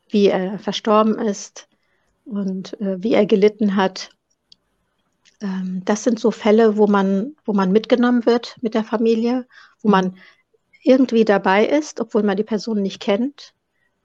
wie 0.09 0.29
er 0.29 0.59
verstorben 0.59 1.19
ist 1.19 1.69
und 2.25 2.81
äh, 2.81 3.03
wie 3.03 3.15
er 3.15 3.27
gelitten 3.27 3.77
hat. 3.77 4.11
Ähm, 5.41 5.83
das 5.85 6.05
sind 6.05 6.19
so 6.19 6.31
Fälle, 6.31 6.77
wo 6.77 6.87
man, 6.87 7.35
wo 7.45 7.53
man 7.53 7.73
mitgenommen 7.73 8.27
wird 8.27 8.57
mit 8.61 8.75
der 8.75 8.85
Familie, 8.85 9.47
wo 9.83 9.88
man 9.88 10.17
irgendwie 10.83 11.25
dabei 11.25 11.66
ist, 11.66 12.01
obwohl 12.01 12.23
man 12.23 12.37
die 12.37 12.45
Person 12.45 12.83
nicht 12.83 13.01
kennt. 13.01 13.55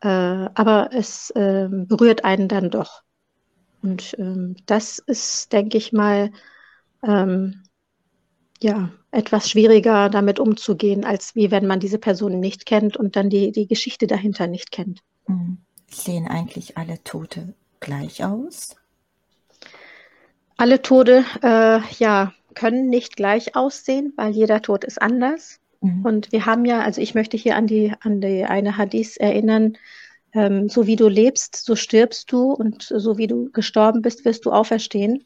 Äh, 0.02 0.08
aber 0.08 0.90
es 0.94 1.32
äh, 1.32 1.68
berührt 1.70 2.24
einen 2.24 2.48
dann 2.48 2.70
doch. 2.70 3.02
Und 3.82 4.16
ähm, 4.20 4.56
das 4.66 5.00
ist, 5.00 5.52
denke 5.54 5.78
ich 5.78 5.92
mal, 5.94 6.32
ähm, 7.04 7.64
ja, 8.62 8.92
etwas 9.12 9.50
schwieriger 9.50 10.10
damit 10.10 10.40
umzugehen, 10.40 11.06
als 11.06 11.36
wie 11.36 11.52
wenn 11.52 11.68
man 11.68 11.80
diese 11.80 12.00
Person 12.00 12.40
nicht 12.40 12.66
kennt 12.66 12.98
und 12.98 13.16
dann 13.16 13.30
die, 13.30 13.52
die 13.52 13.68
Geschichte 13.68 14.08
dahinter 14.08 14.48
nicht 14.48 14.72
kennt. 14.72 15.02
Mhm. 15.28 15.60
Sehen 15.90 16.28
eigentlich 16.28 16.78
alle 16.78 17.04
Tote 17.04 17.54
gleich 17.80 18.24
aus? 18.24 18.76
Alle 20.58 20.82
Tode, 20.82 21.24
äh, 21.44 21.80
ja, 22.00 22.34
können 22.56 22.90
nicht 22.90 23.16
gleich 23.16 23.56
aussehen, 23.56 24.14
weil 24.18 24.32
jeder 24.32 24.62
Tod 24.62 24.84
ist 24.84 25.02
anders. 25.02 25.60
Mhm. 25.82 26.06
Und 26.06 26.32
wir 26.32 26.46
haben 26.46 26.66
ja, 26.66 26.82
also 26.82 27.02
ich 27.02 27.16
möchte 27.16 27.38
hier 27.38 27.56
an 27.56 27.68
die, 27.68 27.94
an 28.02 28.22
die 28.22 28.46
eine 28.46 28.78
Hadith 28.78 29.18
erinnern, 29.18 29.78
ähm, 30.34 30.70
so 30.70 30.88
wie 30.88 30.96
du 30.96 31.08
lebst, 31.08 31.56
so 31.56 31.76
stirbst 31.76 32.32
du 32.32 32.52
und 32.52 32.84
so 32.84 33.18
wie 33.18 33.28
du 33.28 33.50
gestorben 33.52 34.02
bist, 34.02 34.26
wirst 34.26 34.46
du 34.46 34.52
auferstehen. 34.52 35.24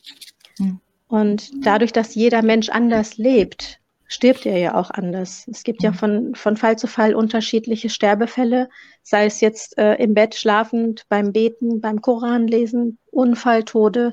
Mhm. 0.60 0.80
Und 1.08 1.52
dadurch, 1.66 1.92
dass 1.92 2.16
jeder 2.16 2.42
Mensch 2.42 2.70
anders 2.70 3.18
lebt, 3.18 3.82
stirbt 4.08 4.46
er 4.46 4.58
ja 4.58 4.76
auch 4.76 4.92
anders. 4.92 5.46
Es 5.50 5.64
gibt 5.64 5.84
ja 5.84 5.92
mhm. 5.92 5.96
von, 5.96 6.36
von 6.36 6.58
Fall 6.58 6.78
zu 6.78 6.88
Fall 6.88 7.16
unterschiedliche 7.16 7.90
Sterbefälle, 7.90 8.70
sei 9.04 9.26
es 9.26 9.42
jetzt 9.42 9.78
äh, 9.78 9.96
im 9.96 10.14
Bett 10.14 10.36
schlafend, 10.36 11.06
beim 11.10 11.32
Beten, 11.32 11.82
beim 11.82 12.02
Koran 12.02 12.48
lesen, 12.48 12.98
Unfalltode 13.10 14.12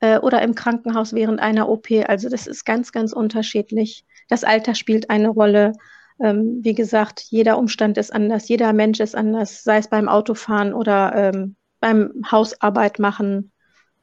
äh, 0.00 0.18
oder 0.18 0.42
im 0.42 0.54
Krankenhaus 0.54 1.14
während 1.14 1.40
einer 1.40 1.68
OP. 1.68 1.88
Also 2.06 2.28
das 2.28 2.46
ist 2.46 2.64
ganz, 2.64 2.92
ganz 2.92 3.12
unterschiedlich. 3.12 4.04
Das 4.28 4.44
Alter 4.44 4.74
spielt 4.74 5.10
eine 5.10 5.28
Rolle. 5.28 5.72
Ähm, 6.20 6.60
wie 6.62 6.74
gesagt, 6.74 7.24
jeder 7.28 7.58
Umstand 7.58 7.96
ist 7.96 8.12
anders, 8.12 8.48
jeder 8.48 8.72
Mensch 8.72 9.00
ist 9.00 9.14
anders, 9.14 9.62
sei 9.62 9.78
es 9.78 9.88
beim 9.88 10.08
Autofahren 10.08 10.74
oder 10.74 11.14
ähm, 11.14 11.56
beim 11.80 12.12
Hausarbeit 12.30 12.98
machen 12.98 13.52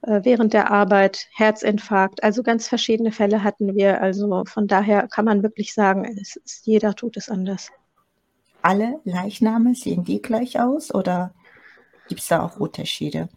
äh, 0.02 0.22
während 0.24 0.54
der 0.54 0.72
Arbeit, 0.72 1.28
Herzinfarkt. 1.34 2.24
Also 2.24 2.44
ganz 2.44 2.68
verschiedene 2.68 3.12
Fälle 3.12 3.44
hatten 3.44 3.76
wir. 3.76 4.02
Also 4.02 4.44
von 4.46 4.68
daher 4.68 5.08
kann 5.08 5.26
man 5.26 5.44
wirklich 5.44 5.74
sagen, 5.74 6.06
es 6.06 6.36
ist, 6.36 6.66
jeder 6.66 6.96
Tod 6.96 7.18
ist 7.18 7.30
anders. 7.30 7.70
Alle 8.62 9.00
Leichname 9.04 9.76
sehen 9.76 10.04
die 10.04 10.22
gleich 10.22 10.60
aus 10.60 10.94
oder 10.94 11.34
gibt 12.08 12.22
es 12.22 12.28
da 12.28 12.44
auch 12.44 12.58
Unterschiede? 12.58 13.30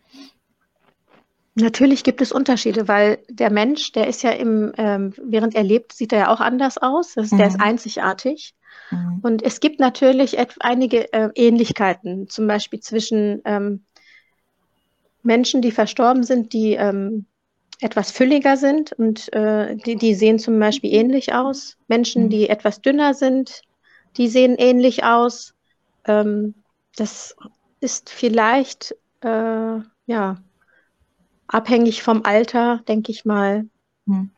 Natürlich 1.61 2.05
gibt 2.05 2.21
es 2.21 2.31
Unterschiede, 2.33 2.87
weil 2.89 3.19
der 3.29 3.51
Mensch, 3.51 3.93
der 3.93 4.07
ist 4.07 4.23
ja 4.23 4.31
im, 4.31 4.73
ähm, 4.77 5.13
während 5.23 5.55
er 5.55 5.65
lebt, 5.65 5.93
sieht 5.93 6.13
er 6.13 6.19
ja 6.21 6.33
auch 6.33 6.41
anders 6.41 6.79
aus. 6.79 7.15
Das, 7.15 7.33
mhm. 7.33 7.39
Der 7.39 7.47
ist 7.49 7.61
einzigartig. 7.61 8.55
Mhm. 8.91 9.19
Und 9.23 9.43
es 9.43 9.61
gibt 9.61 9.81
natürlich 9.81 10.37
einige 10.61 11.13
äh, 11.13 11.31
Ähnlichkeiten, 11.35 12.29
zum 12.29 12.47
Beispiel 12.47 12.81
zwischen 12.81 13.43
ähm, 13.45 13.85
Menschen, 15.23 15.61
die 15.61 15.73
verstorben 15.73 16.23
sind, 16.23 16.53
die 16.53 16.75
ähm, 16.75 17.27
etwas 17.81 18.11
fülliger 18.11 18.57
sind 18.57 18.93
und 18.93 19.33
äh, 19.33 19.77
die, 19.77 19.97
die 19.97 20.15
sehen 20.15 20.39
zum 20.39 20.59
Beispiel 20.59 20.93
ähnlich 20.95 21.35
aus. 21.35 21.77
Menschen, 21.89 22.25
Mhm. 22.25 22.31
die 22.31 22.49
etwas 22.49 22.81
dünner 22.83 23.15
sind, 23.15 23.63
die 24.17 24.29
sehen 24.29 24.57
ähnlich 24.59 25.05
aus. 25.05 25.55
Ähm, 26.05 26.55
das 26.97 27.37
ist 27.81 28.11
vielleicht 28.11 28.95
äh, 29.23 29.81
ja 30.07 30.39
abhängig 31.49 32.03
vom 32.03 32.25
Alter, 32.25 32.83
denke 32.87 33.11
ich 33.13 33.25
mal, 33.25 33.65
Mhm. 34.07 34.31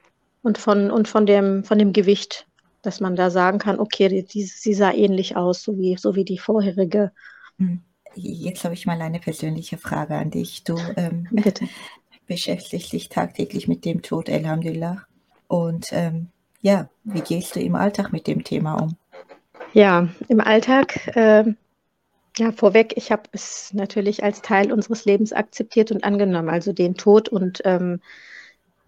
und 0.43 0.59
von 0.59 0.91
und 0.91 1.07
von 1.07 1.27
dem 1.27 1.65
von 1.65 1.79
dem 1.79 1.93
Gewicht, 1.93 2.47
dass 2.83 3.01
man 3.01 3.15
da 3.15 3.31
sagen 3.31 3.59
kann, 3.59 3.79
okay, 3.79 4.09
die, 4.09 4.25
die, 4.25 4.43
sie 4.45 4.75
sah 4.75 4.93
ähnlich 4.93 5.37
aus, 5.37 5.63
so 5.63 5.79
wie 5.79 5.97
so 5.97 6.17
wie 6.17 6.25
die 6.25 6.39
vorherige. 6.39 7.13
Mhm. 7.59 7.83
Jetzt 8.17 8.65
habe 8.65 8.75
ich 8.75 8.87
mal 8.87 9.01
eine 9.01 9.21
persönliche 9.21 9.79
Frage 9.79 10.17
an 10.17 10.31
dich. 10.31 10.65
Du 10.65 10.77
ähm, 10.97 11.29
beschäftigst 12.27 12.93
dich 12.93 13.09
tagtäglich 13.09 13.69
mit 13.69 13.85
dem 13.85 14.03
Tod, 14.03 14.29
Alhamdulillah. 14.29 15.03
Und 15.47 15.89
ähm, 15.93 16.29
ja, 16.61 16.89
wie 17.05 17.21
gehst 17.21 17.55
du 17.55 17.61
im 17.61 17.77
Alltag 17.77 18.13
mit 18.13 18.27
dem 18.27 18.43
Thema 18.43 18.75
um? 18.75 18.97
Ja, 19.73 20.09
im 20.29 20.41
Alltag, 20.41 21.17
äh, 21.17 21.45
ja, 22.41 22.53
vorweg, 22.53 22.95
ich 22.97 23.13
habe 23.13 23.25
es 23.33 23.73
natürlich 23.75 24.25
als 24.25 24.43
Teil 24.43 24.73
unseres 24.73 25.05
Lebens 25.05 25.33
akzeptiert 25.33 25.93
und 25.93 26.05
angenommen, 26.05 26.49
also 26.49 26.73
den 26.73 26.97
Tod 26.97 27.29
und 27.29 27.61
ähm, 27.65 28.01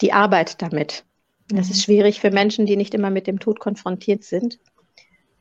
die 0.01 0.13
Arbeit 0.13 0.61
damit. 0.63 1.05
Das 1.49 1.69
Mhm. 1.69 1.73
ist 1.73 1.83
schwierig 1.83 2.21
für 2.21 2.31
Menschen, 2.31 2.67
die 2.67 2.77
nicht 2.77 2.95
immer 2.95 3.11
mit 3.11 3.27
dem 3.27 3.39
Tod 3.39 3.61
konfrontiert 3.61 4.25
sind. 4.25 4.59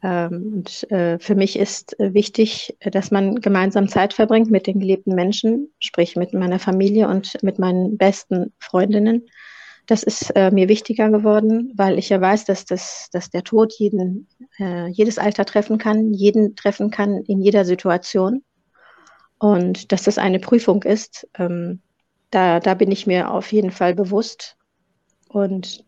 Ähm, 0.03 0.53
und 0.55 0.91
äh, 0.91 1.19
für 1.19 1.35
mich 1.35 1.57
ist 1.57 1.99
äh, 1.99 2.13
wichtig, 2.13 2.75
dass 2.81 3.11
man 3.11 3.35
gemeinsam 3.39 3.87
Zeit 3.87 4.13
verbringt 4.13 4.51
mit 4.51 4.67
den 4.67 4.79
geliebten 4.79 5.15
Menschen, 5.15 5.73
sprich 5.79 6.15
mit 6.15 6.33
meiner 6.33 6.59
Familie 6.59 7.07
und 7.07 7.41
mit 7.43 7.59
meinen 7.59 7.97
besten 7.97 8.53
Freundinnen. 8.59 9.27
Das 9.87 10.03
ist 10.03 10.31
äh, 10.35 10.51
mir 10.51 10.69
wichtiger 10.69 11.09
geworden, 11.09 11.73
weil 11.75 11.97
ich 11.97 12.09
ja 12.09 12.21
weiß, 12.21 12.45
dass, 12.45 12.65
das, 12.65 13.09
dass 13.11 13.29
der 13.29 13.43
Tod 13.43 13.73
jeden, 13.77 14.27
äh, 14.59 14.87
jedes 14.87 15.17
Alter 15.17 15.45
treffen 15.45 15.77
kann, 15.77 16.13
jeden 16.13 16.55
treffen 16.55 16.91
kann 16.91 17.23
in 17.23 17.41
jeder 17.41 17.65
Situation. 17.65 18.43
Und 19.39 19.91
dass 19.91 20.03
das 20.03 20.17
eine 20.17 20.39
Prüfung 20.39 20.83
ist, 20.83 21.27
ähm, 21.37 21.81
da, 22.29 22.59
da 22.59 22.75
bin 22.75 22.91
ich 22.91 23.07
mir 23.07 23.31
auf 23.31 23.51
jeden 23.51 23.71
Fall 23.71 23.95
bewusst. 23.95 24.55
Und 25.29 25.83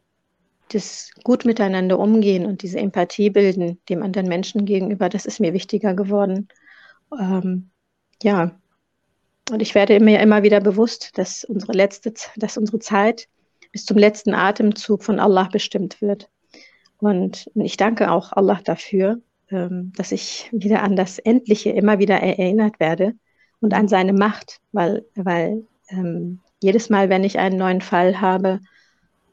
das 0.70 1.12
gut 1.24 1.46
miteinander 1.46 2.00
umgehen 2.00 2.46
und 2.46 2.64
diese 2.64 2.80
Empathie 2.80 3.30
bilden 3.30 3.80
dem 3.90 4.02
anderen 4.02 4.28
Menschen 4.28 4.66
gegenüber, 4.66 5.10
das 5.10 5.26
ist 5.26 5.40
mir 5.40 5.54
wichtiger 5.54 5.94
geworden. 5.94 6.48
Ähm, 7.18 7.70
ja, 8.22 8.60
und 9.52 9.62
ich 9.62 9.76
werde 9.76 10.00
mir 10.00 10.20
immer 10.20 10.44
wieder 10.44 10.62
bewusst, 10.62 11.18
dass 11.18 11.44
unsere 11.44 11.74
letzte, 11.74 12.14
dass 12.38 12.58
unsere 12.58 12.80
Zeit 12.80 13.28
bis 13.74 13.84
zum 13.84 13.98
letzten 13.98 14.34
Atemzug 14.34 15.04
von 15.04 15.20
Allah 15.20 15.50
bestimmt 15.52 16.02
wird. 16.02 16.30
Und 17.00 17.50
ich 17.56 17.76
danke 17.76 18.12
auch 18.12 18.32
Allah 18.32 18.62
dafür, 18.64 19.20
ähm, 19.50 19.92
dass 19.98 20.14
ich 20.14 20.48
wieder 20.54 20.84
an 20.84 20.96
das 20.96 21.20
Endliche 21.20 21.72
immer 21.72 22.00
wieder 22.00 22.16
erinnert 22.22 22.80
werde 22.80 23.14
und 23.60 23.74
an 23.74 23.90
seine 23.90 24.14
Macht, 24.14 24.62
weil, 24.72 25.04
weil 25.16 25.66
ähm, 25.90 26.40
jedes 26.62 26.90
Mal, 26.90 27.10
wenn 27.10 27.26
ich 27.26 27.40
einen 27.40 27.58
neuen 27.58 27.82
Fall 27.82 28.22
habe, 28.22 28.62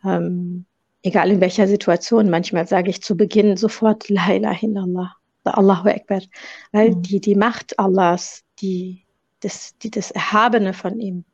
ähm, 0.05 0.65
egal 1.03 1.31
in 1.31 1.41
welcher 1.41 1.69
Situation, 1.69 2.29
manchmal 2.31 2.67
sage 2.67 2.91
ich 2.91 3.03
zu 3.03 3.17
Beginn 3.17 3.57
sofort 3.57 4.09
La 4.09 4.33
ilaha 4.35 4.67
illallah, 4.67 5.15
Allahu 5.45 5.89
Akbar, 5.89 6.23
weil 6.73 6.91
Mhm. 6.91 7.03
die, 7.03 7.21
die 7.21 7.35
Macht 7.37 7.79
Allahs, 7.79 8.43
die, 8.61 9.05
das, 9.41 9.77
die, 9.79 9.91
das 9.91 10.11
Erhabene 10.11 10.73
von 10.73 10.99
ihm, 10.99 11.25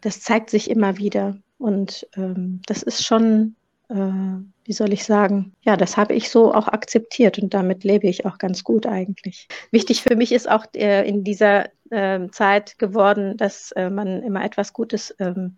das 0.00 0.20
zeigt 0.20 0.50
sich 0.50 0.70
immer 0.70 0.98
wieder. 0.98 1.38
Und 1.62 2.08
ähm, 2.16 2.60
das 2.66 2.82
ist 2.82 3.06
schon, 3.06 3.54
äh, 3.88 3.94
wie 3.94 4.72
soll 4.72 4.92
ich 4.92 5.04
sagen, 5.04 5.52
ja, 5.62 5.76
das 5.76 5.96
habe 5.96 6.12
ich 6.12 6.28
so 6.28 6.52
auch 6.52 6.66
akzeptiert 6.66 7.38
und 7.38 7.54
damit 7.54 7.84
lebe 7.84 8.08
ich 8.08 8.26
auch 8.26 8.38
ganz 8.38 8.64
gut 8.64 8.84
eigentlich. 8.84 9.46
Wichtig 9.70 10.02
für 10.02 10.16
mich 10.16 10.32
ist 10.32 10.50
auch 10.50 10.66
äh, 10.74 11.08
in 11.08 11.22
dieser 11.22 11.66
äh, 11.90 12.28
Zeit 12.32 12.80
geworden, 12.80 13.36
dass 13.36 13.70
äh, 13.76 13.90
man 13.90 14.24
immer 14.24 14.44
etwas 14.44 14.72
Gutes 14.72 15.14
ähm, 15.20 15.56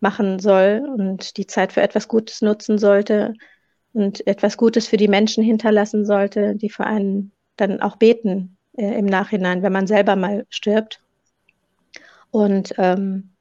machen 0.00 0.38
soll 0.38 0.88
und 0.96 1.36
die 1.36 1.46
Zeit 1.46 1.74
für 1.74 1.82
etwas 1.82 2.08
Gutes 2.08 2.40
nutzen 2.40 2.78
sollte 2.78 3.34
und 3.92 4.26
etwas 4.26 4.56
Gutes 4.56 4.88
für 4.88 4.96
die 4.96 5.08
Menschen 5.08 5.44
hinterlassen 5.44 6.06
sollte, 6.06 6.56
die 6.56 6.70
für 6.70 6.84
einen 6.84 7.30
dann 7.58 7.82
auch 7.82 7.96
beten 7.96 8.56
äh, 8.78 8.98
im 8.98 9.04
Nachhinein, 9.04 9.62
wenn 9.62 9.72
man 9.74 9.86
selber 9.86 10.16
mal 10.16 10.46
stirbt. 10.48 11.02
Und 12.30 12.72
ähm, 12.78 13.35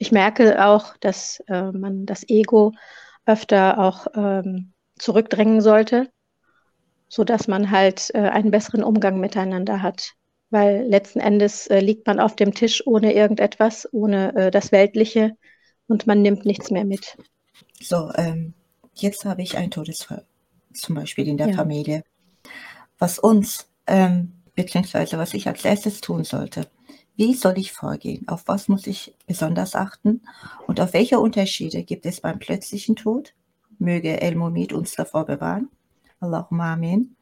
ich 0.00 0.12
merke 0.12 0.64
auch, 0.64 0.96
dass 0.98 1.40
äh, 1.46 1.70
man 1.72 2.06
das 2.06 2.28
Ego 2.28 2.72
öfter 3.26 3.78
auch 3.78 4.06
ähm, 4.14 4.72
zurückdrängen 4.98 5.60
sollte, 5.60 6.08
so 7.08 7.22
dass 7.22 7.48
man 7.48 7.70
halt 7.70 8.10
äh, 8.14 8.20
einen 8.20 8.50
besseren 8.50 8.82
Umgang 8.82 9.20
miteinander 9.20 9.82
hat. 9.82 10.14
Weil 10.48 10.84
letzten 10.88 11.20
Endes 11.20 11.66
äh, 11.66 11.80
liegt 11.80 12.06
man 12.06 12.18
auf 12.18 12.34
dem 12.34 12.54
Tisch 12.54 12.84
ohne 12.86 13.12
irgendetwas, 13.12 13.86
ohne 13.92 14.34
äh, 14.34 14.50
das 14.50 14.72
Weltliche 14.72 15.36
und 15.86 16.06
man 16.06 16.22
nimmt 16.22 16.46
nichts 16.46 16.70
mehr 16.70 16.86
mit. 16.86 17.18
So, 17.78 18.10
ähm, 18.14 18.54
jetzt 18.94 19.26
habe 19.26 19.42
ich 19.42 19.58
einen 19.58 19.70
Todesfall, 19.70 20.24
zum 20.72 20.94
Beispiel 20.94 21.28
in 21.28 21.36
der 21.36 21.48
Ja. 21.48 21.56
Familie. 21.56 22.04
Was 22.98 23.18
uns, 23.18 23.68
ähm, 23.86 24.32
beziehungsweise 24.54 25.18
was 25.18 25.34
ich 25.34 25.46
als 25.46 25.64
erstes 25.64 26.00
tun 26.00 26.24
sollte, 26.24 26.66
wie 27.20 27.34
soll 27.34 27.58
ich 27.58 27.72
vorgehen? 27.72 28.26
Auf 28.28 28.44
was 28.46 28.68
muss 28.68 28.86
ich 28.86 29.14
besonders 29.26 29.74
achten? 29.74 30.22
Und 30.66 30.80
auf 30.80 30.94
welche 30.94 31.20
Unterschiede 31.20 31.82
gibt 31.82 32.06
es 32.06 32.22
beim 32.22 32.38
plötzlichen 32.38 32.96
Tod? 32.96 33.34
Möge 33.78 34.22
El 34.22 34.36
Mumid 34.36 34.72
uns 34.72 34.94
davor 34.94 35.26
bewahren. 35.26 35.68
Allahumma 36.18 36.72
Amin. 36.72 37.14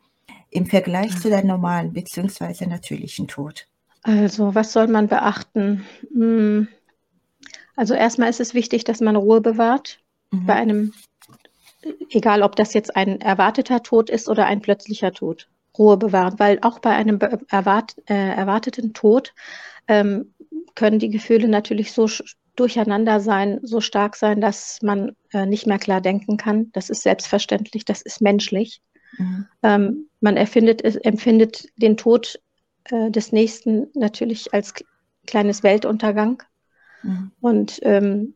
Im 0.51 0.67
Vergleich 0.67 1.19
zu 1.21 1.29
der 1.31 1.45
normalen 1.45 1.93
beziehungsweise 1.93 2.69
natürlichen 2.69 3.27
Tod. 3.27 3.67
Also, 4.05 4.55
was 4.55 4.73
soll 4.73 4.87
man 4.87 5.09
beachten? 5.09 5.85
Hm, 6.13 6.69
Also 7.75 7.95
erstmal 7.95 8.31
ist 8.31 8.41
es 8.41 8.55
wichtig, 8.55 8.85
dass 8.85 9.01
man 9.01 9.17
Ruhe 9.17 9.41
bewahrt 9.41 9.99
bei 10.31 10.55
Mhm. 10.55 10.61
einem, 10.61 10.93
egal 12.11 12.43
ob 12.43 12.55
das 12.55 12.73
jetzt 12.73 12.95
ein 12.95 13.21
erwarteter 13.21 13.83
Tod 13.83 14.11
ist 14.11 14.29
oder 14.29 14.47
ein 14.47 14.61
plötzlicher 14.61 15.13
Tod. 15.13 15.49
Ruhe 15.77 15.97
bewahren, 15.97 16.39
weil 16.39 16.59
auch 16.63 16.79
bei 16.81 16.91
einem 16.91 17.19
erwart, 17.49 17.97
äh, 18.07 18.15
erwarteten 18.15 18.95
Tod 18.95 19.33
ähm, 19.88 20.35
können 20.74 20.98
die 20.98 21.11
Gefühle 21.11 21.48
natürlich 21.48 21.92
so 21.92 22.09
durcheinander 22.55 23.20
sein, 23.20 23.61
so 23.62 23.81
stark 23.81 24.16
sein, 24.16 24.40
dass 24.40 24.79
man 24.83 25.12
äh, 25.33 25.46
nicht 25.46 25.66
mehr 25.66 25.79
klar 25.79 26.01
denken 26.01 26.37
kann. 26.37 26.70
Das 26.72 26.90
ist 26.90 27.03
selbstverständlich, 27.03 27.85
das 27.85 28.03
ist 28.03 28.20
menschlich. 28.20 28.81
Mhm. 29.16 29.46
Ähm, 29.62 30.09
man 30.20 30.37
erfindet, 30.37 30.83
empfindet 31.05 31.66
den 31.77 31.96
Tod 31.96 32.40
äh, 32.85 33.11
des 33.11 33.33
Nächsten 33.33 33.88
natürlich 33.94 34.53
als 34.53 34.74
kleines 35.27 35.62
Weltuntergang. 35.62 36.42
Mhm. 37.03 37.31
Und 37.40 37.79
ähm, 37.83 38.35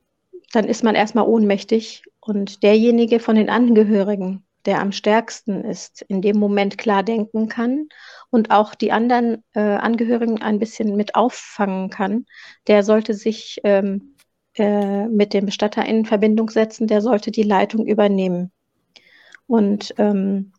dann 0.52 0.66
ist 0.66 0.84
man 0.84 0.94
erstmal 0.94 1.26
ohnmächtig. 1.26 2.04
Und 2.20 2.62
derjenige 2.62 3.18
von 3.18 3.34
den 3.34 3.50
Angehörigen, 3.50 4.44
der 4.66 4.80
am 4.80 4.92
stärksten 4.92 5.64
ist, 5.64 6.02
in 6.02 6.22
dem 6.22 6.38
Moment 6.38 6.78
klar 6.78 7.02
denken 7.02 7.48
kann 7.48 7.88
und 8.30 8.50
auch 8.50 8.74
die 8.74 8.92
anderen 8.92 9.44
äh, 9.54 9.60
Angehörigen 9.60 10.40
ein 10.42 10.58
bisschen 10.58 10.96
mit 10.96 11.14
auffangen 11.14 11.90
kann, 11.90 12.26
der 12.66 12.82
sollte 12.82 13.14
sich 13.14 13.60
ähm, 13.64 14.14
äh, 14.54 15.06
mit 15.06 15.34
dem 15.34 15.46
Bestatter 15.46 15.84
in 15.84 16.04
Verbindung 16.04 16.50
setzen, 16.50 16.86
der 16.86 17.00
sollte 17.00 17.30
die 17.30 17.42
Leitung 17.42 17.86
übernehmen. 17.86 18.52
Und 19.46 19.94
ähm, 19.98 20.52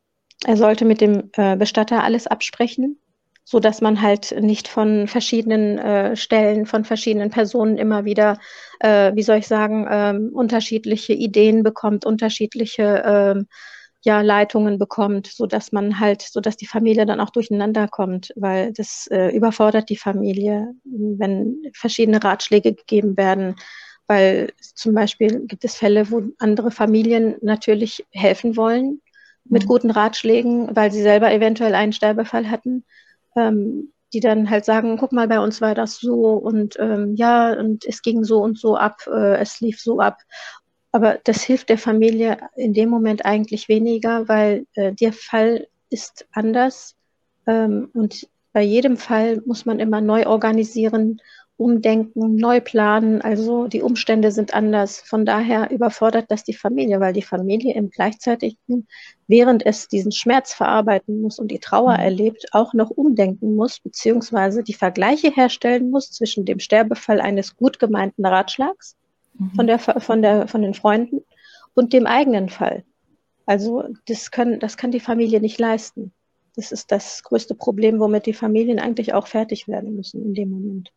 er 0.45 0.57
sollte 0.57 0.85
mit 0.85 0.99
dem 1.01 1.29
äh, 1.33 1.55
Bestatter 1.55 2.03
alles 2.03 2.27
absprechen, 2.27 2.99
so 3.45 3.59
dass 3.59 3.81
man 3.81 4.01
halt 4.01 4.35
nicht 4.41 4.67
von 4.67 5.07
verschiedenen 5.07 5.77
äh, 5.77 6.15
Stellen, 6.15 6.65
von 6.65 6.85
verschiedenen 6.85 7.29
Personen 7.29 7.77
immer 7.77 8.05
wieder, 8.05 8.39
äh, 8.79 9.13
wie 9.15 9.23
soll 9.23 9.37
ich 9.37 9.47
sagen, 9.47 9.87
ähm, 9.89 10.31
unterschiedliche 10.33 11.13
Ideen 11.13 11.63
bekommt, 11.63 12.05
unterschiedliche 12.05 13.03
ähm, 13.05 13.47
ja, 14.03 14.21
Leitungen 14.21 14.77
bekommt, 14.79 15.27
so 15.27 15.45
dass 15.47 15.71
man 15.71 15.99
halt, 15.99 16.21
so 16.21 16.41
dass 16.41 16.57
die 16.57 16.67
Familie 16.67 17.05
dann 17.05 17.19
auch 17.21 17.29
durcheinander 17.29 17.87
kommt, 17.87 18.33
weil 18.35 18.73
das 18.73 19.07
äh, 19.11 19.29
überfordert 19.35 19.89
die 19.89 19.97
Familie, 19.97 20.73
wenn 20.83 21.61
verschiedene 21.73 22.23
Ratschläge 22.23 22.73
gegeben 22.73 23.17
werden. 23.17 23.55
Weil 24.07 24.51
zum 24.75 24.93
Beispiel 24.93 25.45
gibt 25.47 25.63
es 25.63 25.75
Fälle, 25.77 26.11
wo 26.11 26.21
andere 26.39 26.71
Familien 26.71 27.35
natürlich 27.41 28.05
helfen 28.11 28.57
wollen 28.57 29.01
mit 29.47 29.65
Mhm. 29.65 29.67
guten 29.67 29.91
Ratschlägen, 29.91 30.75
weil 30.75 30.91
sie 30.91 31.01
selber 31.01 31.31
eventuell 31.31 31.73
einen 31.75 31.93
Sterbefall 31.93 32.49
hatten, 32.49 32.85
ähm, 33.37 33.93
die 34.13 34.19
dann 34.19 34.49
halt 34.49 34.65
sagen, 34.65 34.97
guck 34.97 35.11
mal, 35.11 35.27
bei 35.27 35.39
uns 35.39 35.61
war 35.61 35.73
das 35.73 35.97
so 35.99 36.33
und 36.33 36.75
ähm, 36.79 37.15
ja, 37.15 37.53
und 37.57 37.85
es 37.85 38.01
ging 38.01 38.23
so 38.23 38.41
und 38.41 38.59
so 38.59 38.75
ab, 38.77 38.97
äh, 39.07 39.37
es 39.37 39.59
lief 39.61 39.79
so 39.79 39.99
ab. 39.99 40.17
Aber 40.93 41.19
das 41.23 41.43
hilft 41.43 41.69
der 41.69 41.77
Familie 41.79 42.37
in 42.55 42.73
dem 42.73 42.89
Moment 42.89 43.25
eigentlich 43.25 43.67
weniger, 43.67 44.27
weil 44.29 44.67
äh, 44.75 44.93
der 44.93 45.11
Fall 45.11 45.67
ist 45.89 46.27
anders 46.31 46.95
ähm, 47.47 47.89
und 47.93 48.29
bei 48.53 48.61
jedem 48.61 48.97
Fall 48.97 49.41
muss 49.45 49.65
man 49.65 49.79
immer 49.79 49.99
neu 49.99 50.27
organisieren 50.27 51.19
umdenken, 51.57 52.35
neu 52.35 52.61
planen. 52.61 53.21
Also 53.21 53.67
die 53.67 53.81
Umstände 53.81 54.31
sind 54.31 54.53
anders. 54.53 54.99
Von 55.01 55.25
daher 55.25 55.71
überfordert 55.71 56.25
das 56.29 56.43
die 56.43 56.53
Familie, 56.53 56.99
weil 56.99 57.13
die 57.13 57.21
Familie 57.23 57.73
im 57.75 57.89
gleichzeitigen, 57.89 58.87
während 59.27 59.65
es 59.65 59.87
diesen 59.87 60.11
Schmerz 60.11 60.53
verarbeiten 60.53 61.21
muss 61.21 61.39
und 61.39 61.49
die 61.49 61.59
Trauer 61.59 61.93
Mhm. 61.93 62.03
erlebt, 62.03 62.45
auch 62.51 62.73
noch 62.73 62.91
umdenken 62.91 63.55
muss, 63.55 63.79
beziehungsweise 63.79 64.63
die 64.63 64.73
Vergleiche 64.73 65.31
herstellen 65.31 65.89
muss 65.89 66.11
zwischen 66.11 66.45
dem 66.45 66.59
Sterbefall 66.59 67.21
eines 67.21 67.55
gut 67.55 67.79
gemeinten 67.79 68.25
Ratschlags 68.25 68.95
von, 69.55 69.67
der, 69.67 69.79
von, 69.79 70.21
der, 70.21 70.47
von 70.47 70.61
den 70.61 70.73
Freunden 70.73 71.21
und 71.73 71.93
dem 71.93 72.07
eigenen 72.07 72.49
Fall. 72.49 72.83
Also 73.45 73.83
das, 74.07 74.31
können, 74.31 74.59
das 74.59 74.77
kann 74.77 74.91
die 74.91 74.99
Familie 74.99 75.41
nicht 75.41 75.59
leisten. 75.59 76.13
Das 76.55 76.71
ist 76.71 76.91
das 76.91 77.23
größte 77.23 77.55
Problem, 77.55 77.99
womit 77.99 78.25
die 78.25 78.33
Familien 78.33 78.79
eigentlich 78.79 79.13
auch 79.13 79.27
fertig 79.27 79.67
werden 79.67 79.95
müssen 79.95 80.23
in 80.23 80.33
dem 80.33 80.49
Moment. 80.51 80.91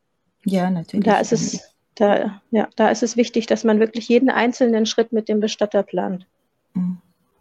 Ja, 0.45 0.71
natürlich. 0.71 1.05
da 1.05 1.19
ist 1.19 1.33
es, 1.33 1.75
da, 1.95 2.41
ja, 2.51 2.69
da 2.77 2.91
ist 2.91 3.03
es 3.03 3.17
wichtig, 3.17 3.47
dass 3.47 3.65
man 3.65 3.81
wirklich 3.81 4.09
jeden 4.09 4.31
einzelnen 4.31 4.87
Schritt 4.87 5.13
mit 5.13 5.29
dem 5.29 5.41
Bestatter 5.41 5.83
plant. 5.83 6.27
Mhm. 6.75 6.99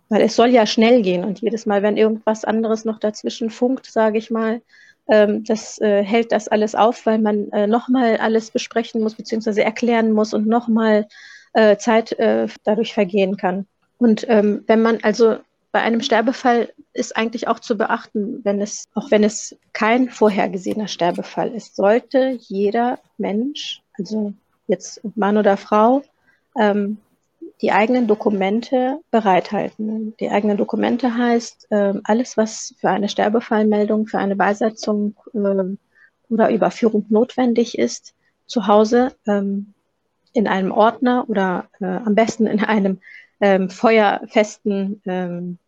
Weil 0.07 0.21
es 0.21 0.35
soll 0.35 0.49
ja 0.49 0.65
schnell 0.65 1.01
gehen 1.01 1.23
und 1.23 1.41
jedes 1.41 1.65
Mal, 1.65 1.83
wenn 1.83 1.97
irgendwas 1.97 2.45
anderes 2.45 2.85
noch 2.85 2.99
dazwischen 2.99 3.49
funkt, 3.49 3.87
sage 3.87 4.17
ich 4.17 4.31
mal, 4.31 4.61
ähm, 5.07 5.43
das 5.43 5.79
äh, 5.81 6.03
hält 6.03 6.31
das 6.31 6.47
alles 6.47 6.75
auf, 6.75 7.05
weil 7.05 7.19
man 7.19 7.51
äh, 7.51 7.67
nochmal 7.67 8.17
alles 8.17 8.51
besprechen 8.51 9.01
muss, 9.01 9.15
beziehungsweise 9.15 9.63
erklären 9.63 10.11
muss 10.11 10.33
und 10.33 10.47
nochmal 10.47 11.07
äh, 11.53 11.77
Zeit 11.77 12.11
äh, 12.13 12.47
dadurch 12.63 12.93
vergehen 12.93 13.37
kann. 13.37 13.67
Und 13.97 14.25
ähm, 14.29 14.63
wenn 14.67 14.81
man 14.81 14.99
also 15.03 15.37
bei 15.71 15.81
einem 15.81 16.01
Sterbefall 16.01 16.71
ist 16.93 17.17
eigentlich 17.17 17.47
auch 17.47 17.59
zu 17.59 17.75
beachten, 17.75 18.39
wenn 18.43 18.61
es, 18.61 18.85
auch 18.93 19.11
wenn 19.11 19.23
es 19.23 19.57
kein 19.73 20.09
vorhergesehener 20.09 20.87
Sterbefall 20.87 21.53
ist, 21.53 21.75
sollte 21.75 22.37
jeder 22.39 22.99
Mensch, 23.17 23.81
also 23.97 24.33
jetzt 24.67 25.01
Mann 25.15 25.37
oder 25.37 25.57
Frau, 25.57 26.03
ähm, 26.57 26.97
die 27.61 27.71
eigenen 27.71 28.07
Dokumente 28.07 28.99
bereithalten. 29.11 30.15
Die 30.19 30.29
eigenen 30.29 30.57
Dokumente 30.57 31.15
heißt 31.15 31.67
ähm, 31.71 32.01
alles, 32.03 32.37
was 32.37 32.75
für 32.79 32.89
eine 32.89 33.09
Sterbefallmeldung, 33.09 34.07
für 34.07 34.17
eine 34.17 34.35
Beisetzung 34.35 35.15
ähm, 35.33 35.77
oder 36.29 36.49
Überführung 36.49 37.05
notwendig 37.09 37.77
ist, 37.77 38.13
zu 38.45 38.67
Hause 38.67 39.15
ähm, 39.25 39.73
in 40.33 40.47
einem 40.47 40.71
Ordner 40.71 41.25
oder 41.29 41.69
äh, 41.79 41.85
am 41.85 42.15
besten 42.15 42.45
in 42.47 42.63
einem 42.63 42.99
feuerfesten, 43.69 45.01
in 45.03 45.59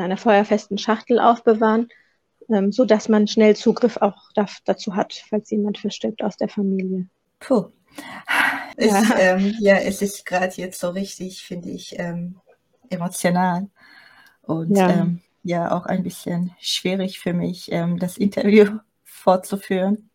einer 0.00 0.16
feuerfesten 0.16 0.78
Schachtel 0.78 1.20
aufbewahren, 1.20 1.88
so 2.70 2.86
dass 2.86 3.10
man 3.10 3.28
schnell 3.28 3.54
Zugriff 3.54 3.98
auch 3.98 4.32
da, 4.34 4.46
dazu 4.64 4.96
hat, 4.96 5.22
falls 5.28 5.50
jemand 5.50 5.76
verstirbt 5.76 6.24
aus 6.24 6.38
der 6.38 6.48
Familie. 6.48 7.08
Puh. 7.38 7.66
Es, 8.80 8.94
Ja. 8.94 9.16
ähm, 9.16 9.54
ja, 9.58 9.76
es 9.76 10.02
ist 10.02 10.26
gerade 10.26 10.54
jetzt 10.56 10.80
so 10.80 10.90
richtig, 10.90 11.42
finde 11.44 11.70
ich, 11.70 11.98
ähm, 11.98 12.40
emotional 12.90 13.68
und 14.42 14.76
Ja. 14.76 14.88
ähm, 14.88 15.22
ja 15.44 15.72
auch 15.72 15.86
ein 15.86 16.02
bisschen 16.02 16.54
schwierig 16.60 17.20
für 17.20 17.32
mich, 17.34 17.72
ähm, 17.72 17.98
das 17.98 18.18
Interview 18.18 18.78
fortzuführen. 19.04 20.10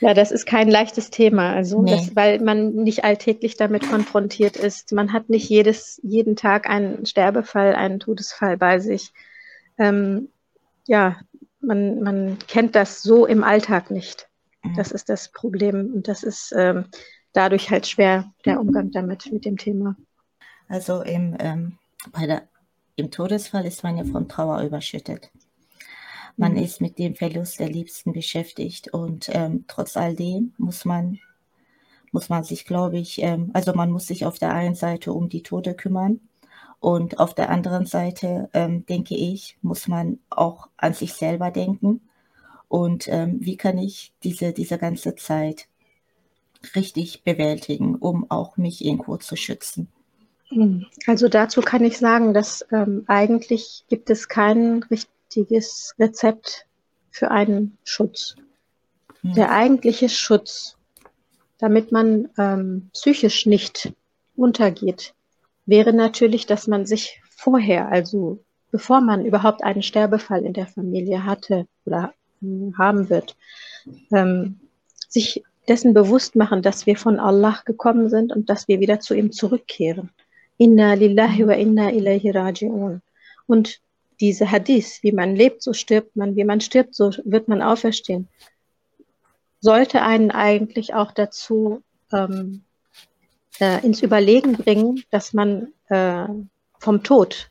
Ja, 0.00 0.14
das 0.14 0.30
ist 0.30 0.46
kein 0.46 0.68
leichtes 0.68 1.10
Thema, 1.10 1.52
also 1.54 1.82
Nee. 1.82 1.90
das, 1.90 2.14
weil 2.14 2.38
man 2.40 2.72
nicht 2.74 3.02
alltäglich 3.04 3.56
damit 3.56 3.88
konfrontiert 3.88 4.56
ist. 4.56 4.92
Man 4.92 5.12
hat 5.12 5.28
nicht 5.28 5.48
jedes, 5.48 6.00
jeden 6.04 6.36
Tag 6.36 6.68
einen 6.70 7.04
Sterbefall, 7.04 7.74
einen 7.74 7.98
Todesfall 7.98 8.56
bei 8.56 8.78
sich. 8.78 9.12
Ähm, 9.76 10.28
ja, 10.86 11.16
man, 11.60 12.00
man 12.02 12.38
kennt 12.48 12.76
das 12.76 13.02
so 13.02 13.26
im 13.26 13.44
Alltag 13.44 13.90
nicht. 13.90 14.28
Das 14.76 14.92
ist 14.92 15.08
das 15.08 15.30
Problem 15.32 15.92
und 15.94 16.08
das 16.08 16.22
ist 16.22 16.52
ähm, 16.56 16.86
dadurch 17.32 17.70
halt 17.70 17.86
schwer, 17.86 18.32
der 18.44 18.60
Umgang 18.60 18.90
damit, 18.90 19.30
mit 19.32 19.44
dem 19.44 19.56
Thema. 19.58 19.96
Also 20.68 21.02
im, 21.02 21.36
ähm, 21.40 21.78
bei 22.12 22.26
der, 22.26 22.48
im 22.96 23.10
Todesfall 23.10 23.66
ist 23.66 23.82
man 23.82 23.96
ja 23.98 24.04
von 24.04 24.28
Trauer 24.28 24.62
überschüttet. 24.62 25.30
Man 26.36 26.54
Mhm. 26.54 26.56
ist 26.56 26.80
mit 26.80 26.98
dem 26.98 27.14
Verlust 27.14 27.58
der 27.60 27.68
Liebsten 27.68 28.12
beschäftigt 28.12 28.88
und 28.94 29.28
ähm, 29.32 29.64
trotz 29.68 29.96
all 29.96 30.14
dem 30.14 30.54
muss 30.56 30.84
man, 30.84 31.18
muss 32.12 32.28
man 32.28 32.44
sich, 32.44 32.64
glaube 32.66 32.98
ich, 32.98 33.22
ähm, 33.22 33.50
also 33.54 33.74
man 33.74 33.90
muss 33.90 34.06
sich 34.06 34.26
auf 34.26 34.38
der 34.38 34.54
einen 34.54 34.74
Seite 34.74 35.12
um 35.12 35.28
die 35.28 35.42
Tote 35.42 35.74
kümmern 35.74 36.20
und 36.80 37.18
auf 37.20 37.34
der 37.34 37.50
anderen 37.50 37.86
Seite, 37.86 38.50
ähm, 38.54 38.86
denke 38.86 39.16
ich, 39.16 39.58
muss 39.62 39.88
man 39.88 40.20
auch 40.30 40.68
an 40.76 40.94
sich 40.94 41.14
selber 41.14 41.50
denken 41.50 42.02
und 42.68 43.08
ähm, 43.08 43.38
wie 43.40 43.56
kann 43.56 43.78
ich 43.78 44.14
diese, 44.24 44.52
diese 44.52 44.78
ganze 44.78 45.16
Zeit 45.16 45.68
richtig 46.74 47.22
bewältigen, 47.22 47.94
um 47.96 48.30
auch 48.30 48.56
mich 48.56 48.84
irgendwo 48.84 49.16
zu 49.16 49.36
schützen. 49.36 49.88
Mhm. 50.50 50.86
Also 51.06 51.28
dazu 51.28 51.60
kann 51.60 51.84
ich 51.84 51.98
sagen, 51.98 52.34
dass 52.34 52.66
ähm, 52.72 53.04
eigentlich 53.06 53.84
gibt 53.88 54.10
es 54.10 54.28
kein 54.28 54.82
richtiges 54.84 55.94
Rezept 55.98 56.66
für 57.10 57.30
einen 57.30 57.76
Schutz. 57.84 58.36
Hm. 59.22 59.34
Der 59.34 59.50
eigentliche 59.50 60.08
Schutz, 60.08 60.76
damit 61.58 61.92
man 61.92 62.28
ähm, 62.38 62.90
psychisch 62.92 63.46
nicht 63.46 63.92
untergeht, 64.36 65.14
wäre 65.66 65.92
natürlich, 65.92 66.46
dass 66.46 66.66
man 66.66 66.86
sich 66.86 67.20
vorher, 67.28 67.88
also 67.88 68.42
bevor 68.70 69.00
man 69.00 69.24
überhaupt 69.24 69.64
einen 69.64 69.82
Sterbefall 69.82 70.44
in 70.44 70.52
der 70.52 70.66
Familie 70.66 71.24
hatte 71.24 71.66
oder 71.84 72.14
äh, 72.42 72.72
haben 72.78 73.10
wird, 73.10 73.36
ähm, 74.12 74.60
sich 75.08 75.42
dessen 75.68 75.94
bewusst 75.94 76.34
machen, 76.36 76.62
dass 76.62 76.86
wir 76.86 76.96
von 76.96 77.20
Allah 77.20 77.60
gekommen 77.64 78.08
sind 78.08 78.32
und 78.34 78.48
dass 78.48 78.68
wir 78.68 78.80
wieder 78.80 79.00
zu 79.00 79.14
ihm 79.14 79.32
zurückkehren. 79.32 80.10
Inna 80.56 80.94
lillahi 80.94 81.46
wa 81.46 81.52
inna 81.52 81.90
ilayhi 81.90 82.30
raji'un. 82.30 83.00
Und 83.46 83.80
diese 84.20 84.50
Hadith, 84.50 84.98
wie 85.02 85.12
man 85.12 85.36
lebt, 85.36 85.62
so 85.62 85.72
stirbt 85.72 86.16
man, 86.16 86.36
wie 86.36 86.44
man 86.44 86.60
stirbt, 86.60 86.94
so 86.94 87.10
wird 87.24 87.48
man 87.48 87.62
auferstehen, 87.62 88.28
sollte 89.60 90.02
einen 90.02 90.30
eigentlich 90.30 90.94
auch 90.94 91.12
dazu 91.12 91.82
ähm, 92.12 92.62
äh, 93.60 93.84
ins 93.84 94.02
Überlegen 94.02 94.54
bringen, 94.54 95.04
dass 95.10 95.32
man 95.32 95.72
äh, 95.88 96.26
vom 96.78 97.02
Tod 97.02 97.50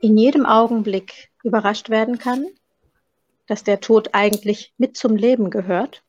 in 0.00 0.16
jedem 0.16 0.46
Augenblick 0.46 1.30
überrascht 1.42 1.90
werden 1.90 2.18
kann, 2.18 2.46
dass 3.46 3.64
der 3.64 3.80
Tod 3.80 4.10
eigentlich 4.12 4.72
mit 4.78 4.96
zum 4.96 5.16
Leben 5.16 5.50
gehört 5.50 6.02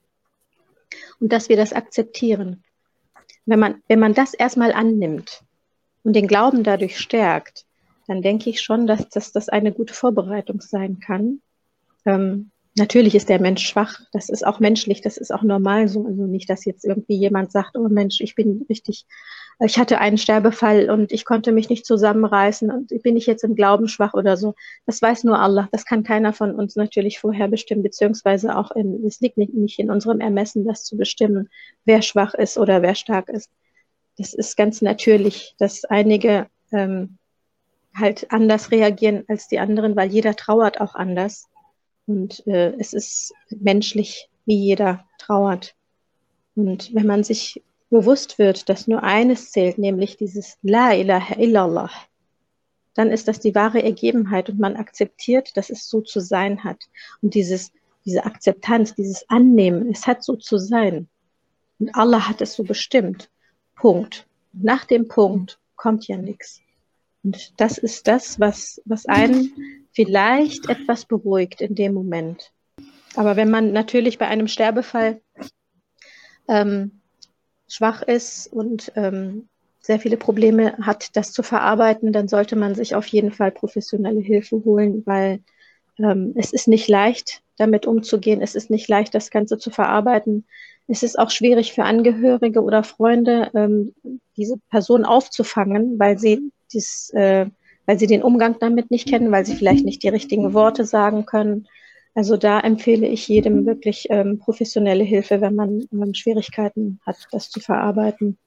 und 1.20 1.32
dass 1.32 1.50
wir 1.50 1.58
das 1.58 1.74
akzeptieren. 1.74 2.64
Wenn 3.46 3.60
man, 3.60 3.82
wenn 3.88 4.00
man 4.00 4.14
das 4.14 4.34
erstmal 4.34 4.74
annimmt 4.74 5.44
und 6.04 6.16
den 6.16 6.28
Glauben 6.28 6.64
dadurch 6.64 7.00
stärkt, 7.00 7.66
dann 8.08 8.22
denke 8.22 8.50
ich 8.50 8.62
schon, 8.62 8.88
dass, 8.88 9.10
dass 9.10 9.32
das 9.32 9.50
eine 9.50 9.72
gute 9.72 9.94
Vorbereitung 9.94 10.62
sein 10.62 11.00
kann. 11.00 11.42
Ähm, 12.06 12.52
natürlich 12.80 13.14
ist 13.14 13.30
der 13.30 13.40
Mensch 13.40 13.68
schwach, 13.68 14.00
das 14.12 14.30
ist 14.30 14.46
auch 14.46 14.60
menschlich, 14.60 15.02
das 15.02 15.18
ist 15.18 15.32
auch 15.32 15.44
normal 15.44 15.88
so. 15.88 16.06
Also 16.06 16.26
nicht, 16.26 16.50
dass 16.50 16.66
jetzt 16.66 16.84
irgendwie 16.84 17.16
jemand 17.16 17.52
sagt, 17.52 17.78
oh 17.78 17.88
Mensch, 17.90 18.22
ich 18.22 18.34
bin 18.34 18.66
richtig, 18.70 19.06
ich 19.60 19.78
hatte 19.78 20.00
einen 20.00 20.18
Sterbefall 20.18 20.90
und 20.90 21.12
ich 21.12 21.26
konnte 21.26 21.52
mich 21.52 21.70
nicht 21.70 21.86
zusammenreißen 21.86 22.72
und 22.72 23.04
bin 23.04 23.18
ich 23.18 23.28
jetzt 23.28 23.44
im 23.44 23.56
Glauben 23.56 23.88
schwach 23.88 24.14
oder 24.14 24.36
so. 24.38 24.56
Das 24.86 25.02
weiß 25.02 25.26
nur 25.26 25.40
Allah, 25.40 25.70
das 25.72 25.86
kann 25.86 26.04
keiner 26.04 26.34
von 26.34 26.56
uns 26.56 26.76
natürlich 26.76 27.20
vorher 27.20 27.48
bestimmen, 27.48 27.84
beziehungsweise 27.84 28.58
auch 28.58 28.72
in, 28.72 29.06
es 29.06 29.20
liegt 29.20 29.38
nicht, 29.38 29.54
nicht 29.54 29.78
in 29.80 29.92
unserem 29.92 30.20
Ermessen, 30.20 30.66
das 30.66 30.84
zu 30.86 30.98
bestimmen, 30.98 31.50
wer 31.86 32.02
schwach 32.02 32.34
ist 32.34 32.58
oder 32.58 32.82
wer 32.82 32.96
stark 32.96 33.30
ist. 33.30 33.52
Das 34.18 34.34
ist 34.34 34.58
ganz 34.58 34.82
natürlich, 34.82 35.56
dass 35.60 35.86
einige 35.86 36.48
ähm, 36.72 37.18
halt 37.96 38.32
anders 38.32 38.72
reagieren 38.72 39.24
als 39.28 39.48
die 39.48 39.60
anderen, 39.60 39.96
weil 39.96 40.10
jeder 40.10 40.36
trauert 40.36 40.82
auch 40.82 40.96
anders. 40.96 41.48
Und 42.10 42.48
äh, 42.48 42.74
es 42.80 42.94
ist 42.94 43.36
menschlich, 43.52 44.30
wie 44.48 44.58
jeder 44.58 45.06
trauert. 45.20 45.76
Und 46.56 46.92
wenn 46.96 47.06
man 47.06 47.24
sich 47.24 47.62
bewusst 47.92 48.40
wird, 48.40 48.68
dass 48.68 48.88
nur 48.88 49.04
eines 49.04 49.52
zählt, 49.52 49.78
nämlich 49.78 50.18
dieses 50.18 50.58
La 50.64 50.96
ilaha 50.96 51.36
illallah, 51.36 51.92
dann 52.96 53.12
ist 53.12 53.28
das 53.28 53.40
die 53.40 53.54
wahre 53.54 53.84
Ergebenheit 53.84 54.50
und 54.50 54.60
man 54.60 54.76
akzeptiert, 54.76 55.56
dass 55.56 55.70
es 55.70 55.88
so 55.88 56.02
zu 56.02 56.20
sein 56.20 56.64
hat. 56.64 56.80
Und 57.22 57.36
dieses, 57.36 57.72
diese 58.06 58.26
Akzeptanz, 58.26 58.96
dieses 58.96 59.30
Annehmen, 59.30 59.92
es 59.92 60.08
hat 60.08 60.24
so 60.24 60.36
zu 60.36 60.58
sein. 60.58 61.08
Und 61.78 61.94
Allah 61.94 62.28
hat 62.28 62.42
es 62.42 62.54
so 62.54 62.64
bestimmt. 62.64 63.30
Punkt. 63.76 64.26
Nach 64.52 64.84
dem 64.84 65.08
Punkt 65.08 65.60
kommt 65.76 66.08
ja 66.08 66.18
nichts. 66.18 66.60
Und 67.24 67.54
das 67.62 67.78
ist 67.78 68.08
das, 68.08 68.40
was, 68.40 68.82
was 68.86 69.06
einen 69.06 69.79
vielleicht 70.06 70.70
etwas 70.70 71.04
beruhigt 71.04 71.60
in 71.60 71.76
dem 71.76 71.94
Moment. 71.94 72.54
Aber 73.16 73.36
wenn 73.36 73.52
man 73.52 73.74
natürlich 73.74 74.18
bei 74.18 74.28
einem 74.28 74.48
Sterbefall 74.48 75.20
ähm, 76.48 77.02
schwach 77.68 78.02
ist 78.02 78.48
und 78.48 78.94
ähm, 78.96 79.50
sehr 79.82 80.00
viele 80.00 80.16
Probleme 80.16 80.78
hat, 80.78 81.18
das 81.18 81.34
zu 81.34 81.44
verarbeiten, 81.44 82.14
dann 82.14 82.30
sollte 82.30 82.56
man 82.56 82.76
sich 82.76 82.96
auf 82.96 83.08
jeden 83.08 83.34
Fall 83.34 83.52
professionelle 83.52 84.22
Hilfe 84.22 84.64
holen, 84.64 85.04
weil 85.06 85.42
ähm, 85.98 86.32
es 86.38 86.54
ist 86.54 86.70
nicht 86.70 86.88
leicht, 86.88 87.42
damit 87.58 87.86
umzugehen. 87.86 88.42
Es 88.42 88.56
ist 88.56 88.70
nicht 88.70 88.88
leicht, 88.88 89.14
das 89.14 89.32
Ganze 89.32 89.58
zu 89.58 89.70
verarbeiten. 89.70 90.46
es 90.88 91.04
ist 91.04 91.20
auch 91.20 91.30
schwierig 91.30 91.74
für 91.74 91.84
Angehörige 91.84 92.64
oder 92.64 92.84
Freunde, 92.84 93.52
ähm, 93.54 93.94
diese 94.38 94.56
Person 94.70 95.04
aufzufangen, 95.04 96.00
weil 96.00 96.18
sie 96.18 96.54
dies, 96.72 97.10
äh, 97.10 97.48
weil 97.90 97.98
sie 97.98 98.06
den 98.06 98.22
Umgang 98.22 98.56
damit 98.60 98.92
nicht 98.92 99.10
kennen, 99.10 99.32
weil 99.32 99.48
sie 99.48 99.56
vielleicht 99.56 99.84
nicht 99.84 100.04
die 100.04 100.10
richtigen 100.10 100.54
Worte 100.54 100.86
sagen 100.86 101.26
können. 101.26 101.68
Also 102.14 102.38
da 102.38 102.60
empfehle 102.60 103.08
ich 103.08 103.28
jedem 103.28 103.66
wirklich 103.66 104.06
ähm, 104.12 104.38
professionelle 104.38 105.04
Hilfe, 105.04 105.42
wenn 105.42 105.56
man 105.56 105.88
ähm, 105.92 106.14
Schwierigkeiten 106.14 107.00
hat, 107.04 107.16
das 107.32 107.50
zu 107.50 107.60
verarbeiten. 107.60 108.38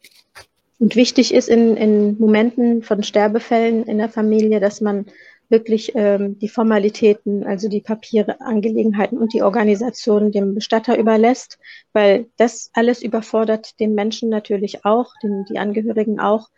Und 0.78 0.94
wichtig 0.94 1.34
ist 1.34 1.48
in, 1.48 1.76
in 1.76 2.20
Momenten 2.20 2.84
von 2.84 3.02
Sterbefällen 3.02 3.82
in 3.82 3.98
der 3.98 4.10
Familie, 4.10 4.60
dass 4.60 4.80
man 4.80 5.06
wirklich 5.48 5.90
ähm, 5.96 6.38
die 6.38 6.48
Formalitäten, 6.48 7.42
also 7.44 7.68
die 7.68 7.80
Papiere, 7.80 8.40
Angelegenheiten 8.42 9.18
und 9.18 9.34
die 9.34 9.42
Organisation 9.42 10.30
dem 10.30 10.54
Bestatter 10.54 10.96
überlässt, 10.96 11.58
weil 11.92 12.26
das 12.36 12.70
alles 12.74 13.02
überfordert 13.02 13.80
den 13.80 13.96
Menschen 13.96 14.28
natürlich 14.28 14.84
auch, 14.84 15.12
den, 15.20 15.44
die 15.50 15.58
Angehörigen 15.58 16.20
auch, 16.20 16.48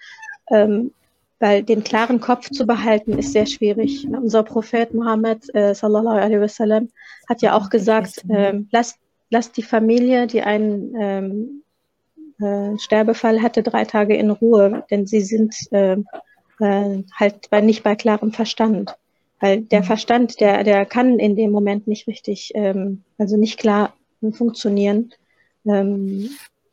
ähm, 0.51 0.93
weil 1.41 1.63
den 1.63 1.85
klaren 1.85 2.21
Kopf 2.21 2.51
zu 2.51 2.67
behalten 2.67 3.19
ist 3.19 3.33
sehr 3.33 3.47
schwierig. 3.47 4.07
Unser 4.07 4.43
Prophet 4.43 4.95
Muhammad 4.95 5.43
äh, 5.55 5.75
sallallahu 5.75 6.17
alaihi 6.17 6.41
wasallam 6.41 6.89
hat 7.29 7.43
ja 7.43 7.57
auch 7.57 7.71
gesagt, 7.71 8.25
äh, 8.29 8.61
lasst, 8.71 8.99
lasst 9.31 9.57
die 9.57 9.63
Familie, 9.63 10.27
die 10.27 10.43
einen 10.43 10.95
ähm, 10.99 11.63
äh, 12.41 12.79
Sterbefall 12.79 13.43
hatte, 13.43 13.63
drei 13.63 13.85
Tage 13.85 14.17
in 14.17 14.31
Ruhe, 14.31 14.85
denn 14.91 15.07
sie 15.07 15.21
sind 15.21 15.55
äh, 15.73 15.97
äh, 16.61 17.03
halt 17.15 17.51
bei, 17.51 17.61
nicht 17.61 17.83
bei 17.83 17.97
klarem 17.97 18.33
Verstand. 18.33 18.97
Weil 19.41 19.63
der 19.63 19.81
mhm. 19.81 19.85
Verstand, 19.85 20.41
der, 20.41 20.65
der 20.65 20.87
kann 20.87 21.19
in 21.19 21.37
dem 21.37 21.51
Moment 21.51 21.87
nicht 21.87 22.07
richtig, 22.07 22.53
ähm, 22.55 23.03
also 23.19 23.37
nicht 23.37 23.59
klar 23.59 23.93
funktionieren. 24.33 25.13
Ähm, 25.67 26.31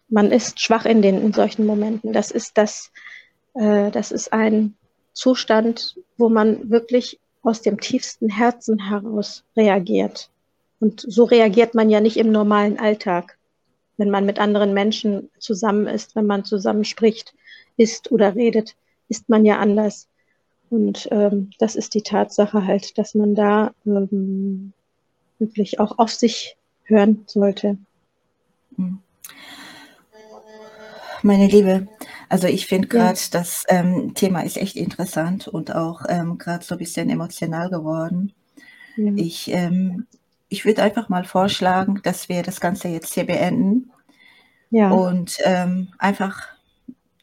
man 0.08 0.32
ist 0.32 0.60
schwach 0.60 0.86
in 0.86 1.02
den 1.02 1.22
in 1.22 1.34
solchen 1.34 1.66
Momenten. 1.66 2.14
Das 2.14 2.32
ist 2.32 2.58
das, 2.58 2.92
äh, 3.54 3.92
das 3.92 4.12
ist 4.12 4.34
ein 4.34 4.76
Zustand, 5.14 5.98
wo 6.18 6.30
man 6.30 6.70
wirklich 6.70 7.20
aus 7.44 7.62
dem 7.62 7.80
tiefsten 7.80 8.30
Herzen 8.30 8.80
heraus 8.80 9.44
reagiert. 9.56 10.30
Und 10.80 11.02
so 11.08 11.26
reagiert 11.26 11.76
man 11.76 11.90
ja 11.90 12.00
nicht 12.00 12.18
im 12.18 12.32
normalen 12.32 12.80
Alltag, 12.80 13.38
wenn 13.98 14.10
man 14.10 14.26
mit 14.26 14.40
anderen 14.40 14.74
Menschen 14.74 15.30
zusammen 15.40 15.88
ist, 15.88 16.16
wenn 16.16 16.26
man 16.26 16.46
zusammen 16.46 16.86
spricht, 16.86 17.34
isst 17.78 18.12
oder 18.12 18.36
redet 18.36 18.76
ist 19.12 19.28
man 19.28 19.46
ja 19.46 19.60
anders. 19.60 20.08
Und 20.70 21.10
ähm, 21.12 21.52
das 21.60 21.76
ist 21.76 21.94
die 21.94 22.02
Tatsache 22.02 22.66
halt, 22.66 22.98
dass 22.98 23.14
man 23.14 23.36
da 23.36 23.74
ähm, 23.86 24.72
wirklich 25.38 25.82
auch 25.82 26.00
auf 26.00 26.12
sich 26.12 26.56
hören 26.86 27.24
sollte. 27.28 27.78
Hm. 28.78 29.00
Meine 31.24 31.48
Liebe, 31.48 31.88
also 32.32 32.48
ich 32.48 32.66
finde 32.66 32.88
gerade, 32.88 33.20
ja. 33.20 33.28
das 33.32 33.66
ähm, 33.68 34.14
Thema 34.14 34.40
ist 34.46 34.56
echt 34.56 34.78
interessant 34.78 35.50
und 35.50 35.76
auch 35.76 36.04
ähm, 36.08 36.38
gerade 36.38 36.64
so 36.64 36.76
ein 36.76 36.78
bisschen 36.78 37.10
emotional 37.10 37.70
geworden. 37.70 38.32
Ja. 38.96 39.12
Ich, 39.18 39.52
ähm, 39.52 40.08
ich 40.48 40.64
würde 40.64 40.82
einfach 40.82 41.10
mal 41.10 41.26
vorschlagen, 41.26 42.00
dass 42.04 42.30
wir 42.30 42.42
das 42.42 42.62
Ganze 42.62 42.88
jetzt 42.88 43.16
hier 43.16 43.26
beenden 43.26 43.92
ja. 44.70 44.92
und 44.92 45.40
ähm, 45.44 45.90
einfach 46.00 46.48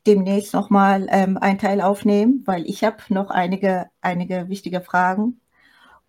demnächst 0.06 0.52
nochmal 0.52 1.06
ähm, 1.10 1.38
einen 1.38 1.58
Teil 1.58 1.80
aufnehmen, 1.80 2.42
weil 2.44 2.66
ich 2.66 2.84
habe 2.84 2.98
noch 3.08 3.30
einige, 3.30 3.86
einige 4.02 4.50
wichtige 4.50 4.82
Fragen. 4.82 5.40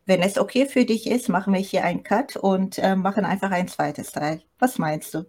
Wenn 0.08 0.22
es 0.22 0.38
okay 0.38 0.66
für 0.66 0.84
dich 0.84 1.10
ist, 1.10 1.30
machen 1.30 1.54
wir 1.54 1.62
hier 1.62 1.86
einen 1.86 2.04
Cut 2.04 2.36
und 2.36 2.78
äh, 2.80 2.98
machen 2.98 3.24
einfach 3.24 3.52
ein 3.52 3.70
zweites 3.70 4.12
Teil. 4.12 4.42
Was 4.60 4.78
meinst 4.78 5.14
du? 5.14 5.24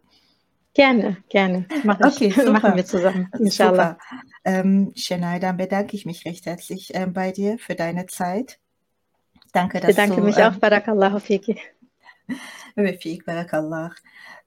Gerne, 0.75 1.17
gerne. 1.29 1.67
Mach 1.83 2.01
okay, 2.01 2.31
super. 2.37 2.53
machen 2.53 2.77
wir 2.77 2.85
zusammen, 2.85 3.29
inshallah. 3.39 3.99
Ähm, 4.45 4.93
Shenai, 4.95 5.41
dann 5.41 5.57
bedanke 5.57 5.97
ich 5.97 6.07
mich 6.07 6.25
recht 6.25 6.47
herzlich 6.47 6.95
äh, 6.95 7.07
bei 7.07 7.33
dir 7.33 7.59
für 7.59 7.75
deine 7.75 8.07
Zeit. 8.07 8.59
Danke, 9.53 9.81
dass 9.81 9.91
ich 9.91 9.97
bedanke 9.97 10.21
du, 10.21 10.27
mich 10.27 10.39
ähm, 10.39 10.45
auch, 10.45 10.57
Barakallah 10.57 11.19
Fiki. 11.19 11.59
Barakallah. 13.27 13.93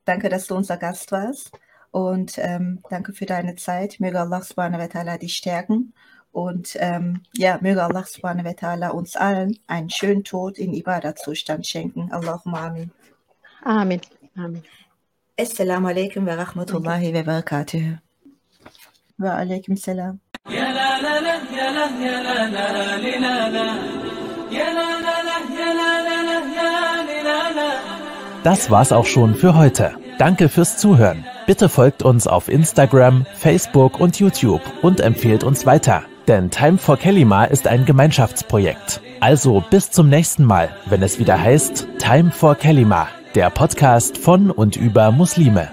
Danke, 0.06 0.30
dass 0.30 0.48
du 0.48 0.56
unser 0.56 0.78
Gast 0.78 1.12
warst. 1.12 1.52
Und 1.92 2.38
ähm, 2.38 2.82
danke 2.90 3.14
für 3.14 3.26
deine 3.26 3.56
Zeit. 3.56 4.00
Möge 4.00 4.20
Allah 4.20 4.42
subhanahu 4.42 4.82
wa 4.82 4.86
ta'ala 4.86 5.18
dich 5.18 5.36
stärken. 5.36 5.94
Und 6.32 6.76
ähm, 6.80 7.22
ja, 7.36 7.60
möge 7.62 7.84
Allah 7.84 8.04
subhanahu 8.04 8.46
wa 8.46 8.52
ta'ala 8.52 8.90
uns 8.90 9.16
allen 9.16 9.60
einen 9.68 9.90
schönen 9.90 10.24
Tod 10.24 10.58
in 10.58 10.74
Ibadah-Zustand 10.74 11.68
schenken. 11.68 12.12
Allahumma 12.12 12.68
amin. 12.68 12.92
Amin. 13.64 14.02
Amin. 14.36 14.64
Assalamu 15.36 15.88
alaikum 15.88 16.28
wa 16.28 16.36
rahmatullahi 16.36 17.12
wa 17.12 17.24
barakatuh. 17.24 17.98
Wa 19.18 19.30
alaikum 19.38 19.76
salam. 19.76 20.20
Das 28.44 28.70
war's 28.70 28.92
auch 28.92 29.08
schon 29.08 29.34
für 29.34 29.56
heute. 29.56 29.96
Danke 30.20 30.50
fürs 30.50 30.78
Zuhören. 30.78 31.26
Bitte 31.48 31.68
folgt 31.68 32.04
uns 32.04 32.28
auf 32.28 32.48
Instagram, 32.48 33.26
Facebook 33.34 34.00
und 34.00 34.20
YouTube 34.20 34.62
und 34.84 35.00
empfehlt 35.00 35.44
uns 35.44 35.66
weiter. 35.66 36.04
Denn 36.28 36.52
Time 36.52 36.78
for 36.78 36.98
Kelima 36.98 37.46
ist 37.46 37.66
ein 37.66 37.86
Gemeinschaftsprojekt. 37.86 39.02
Also 39.20 39.64
bis 39.72 39.90
zum 39.90 40.10
nächsten 40.10 40.44
Mal, 40.44 40.70
wenn 40.86 41.02
es 41.02 41.18
wieder 41.18 41.42
heißt 41.42 41.88
Time 41.98 42.30
for 42.30 42.54
Kelima, 42.54 43.08
der 43.36 43.50
Podcast 43.50 44.18
von 44.18 44.52
und 44.52 44.76
über 44.76 45.12
Muslime. 45.12 45.70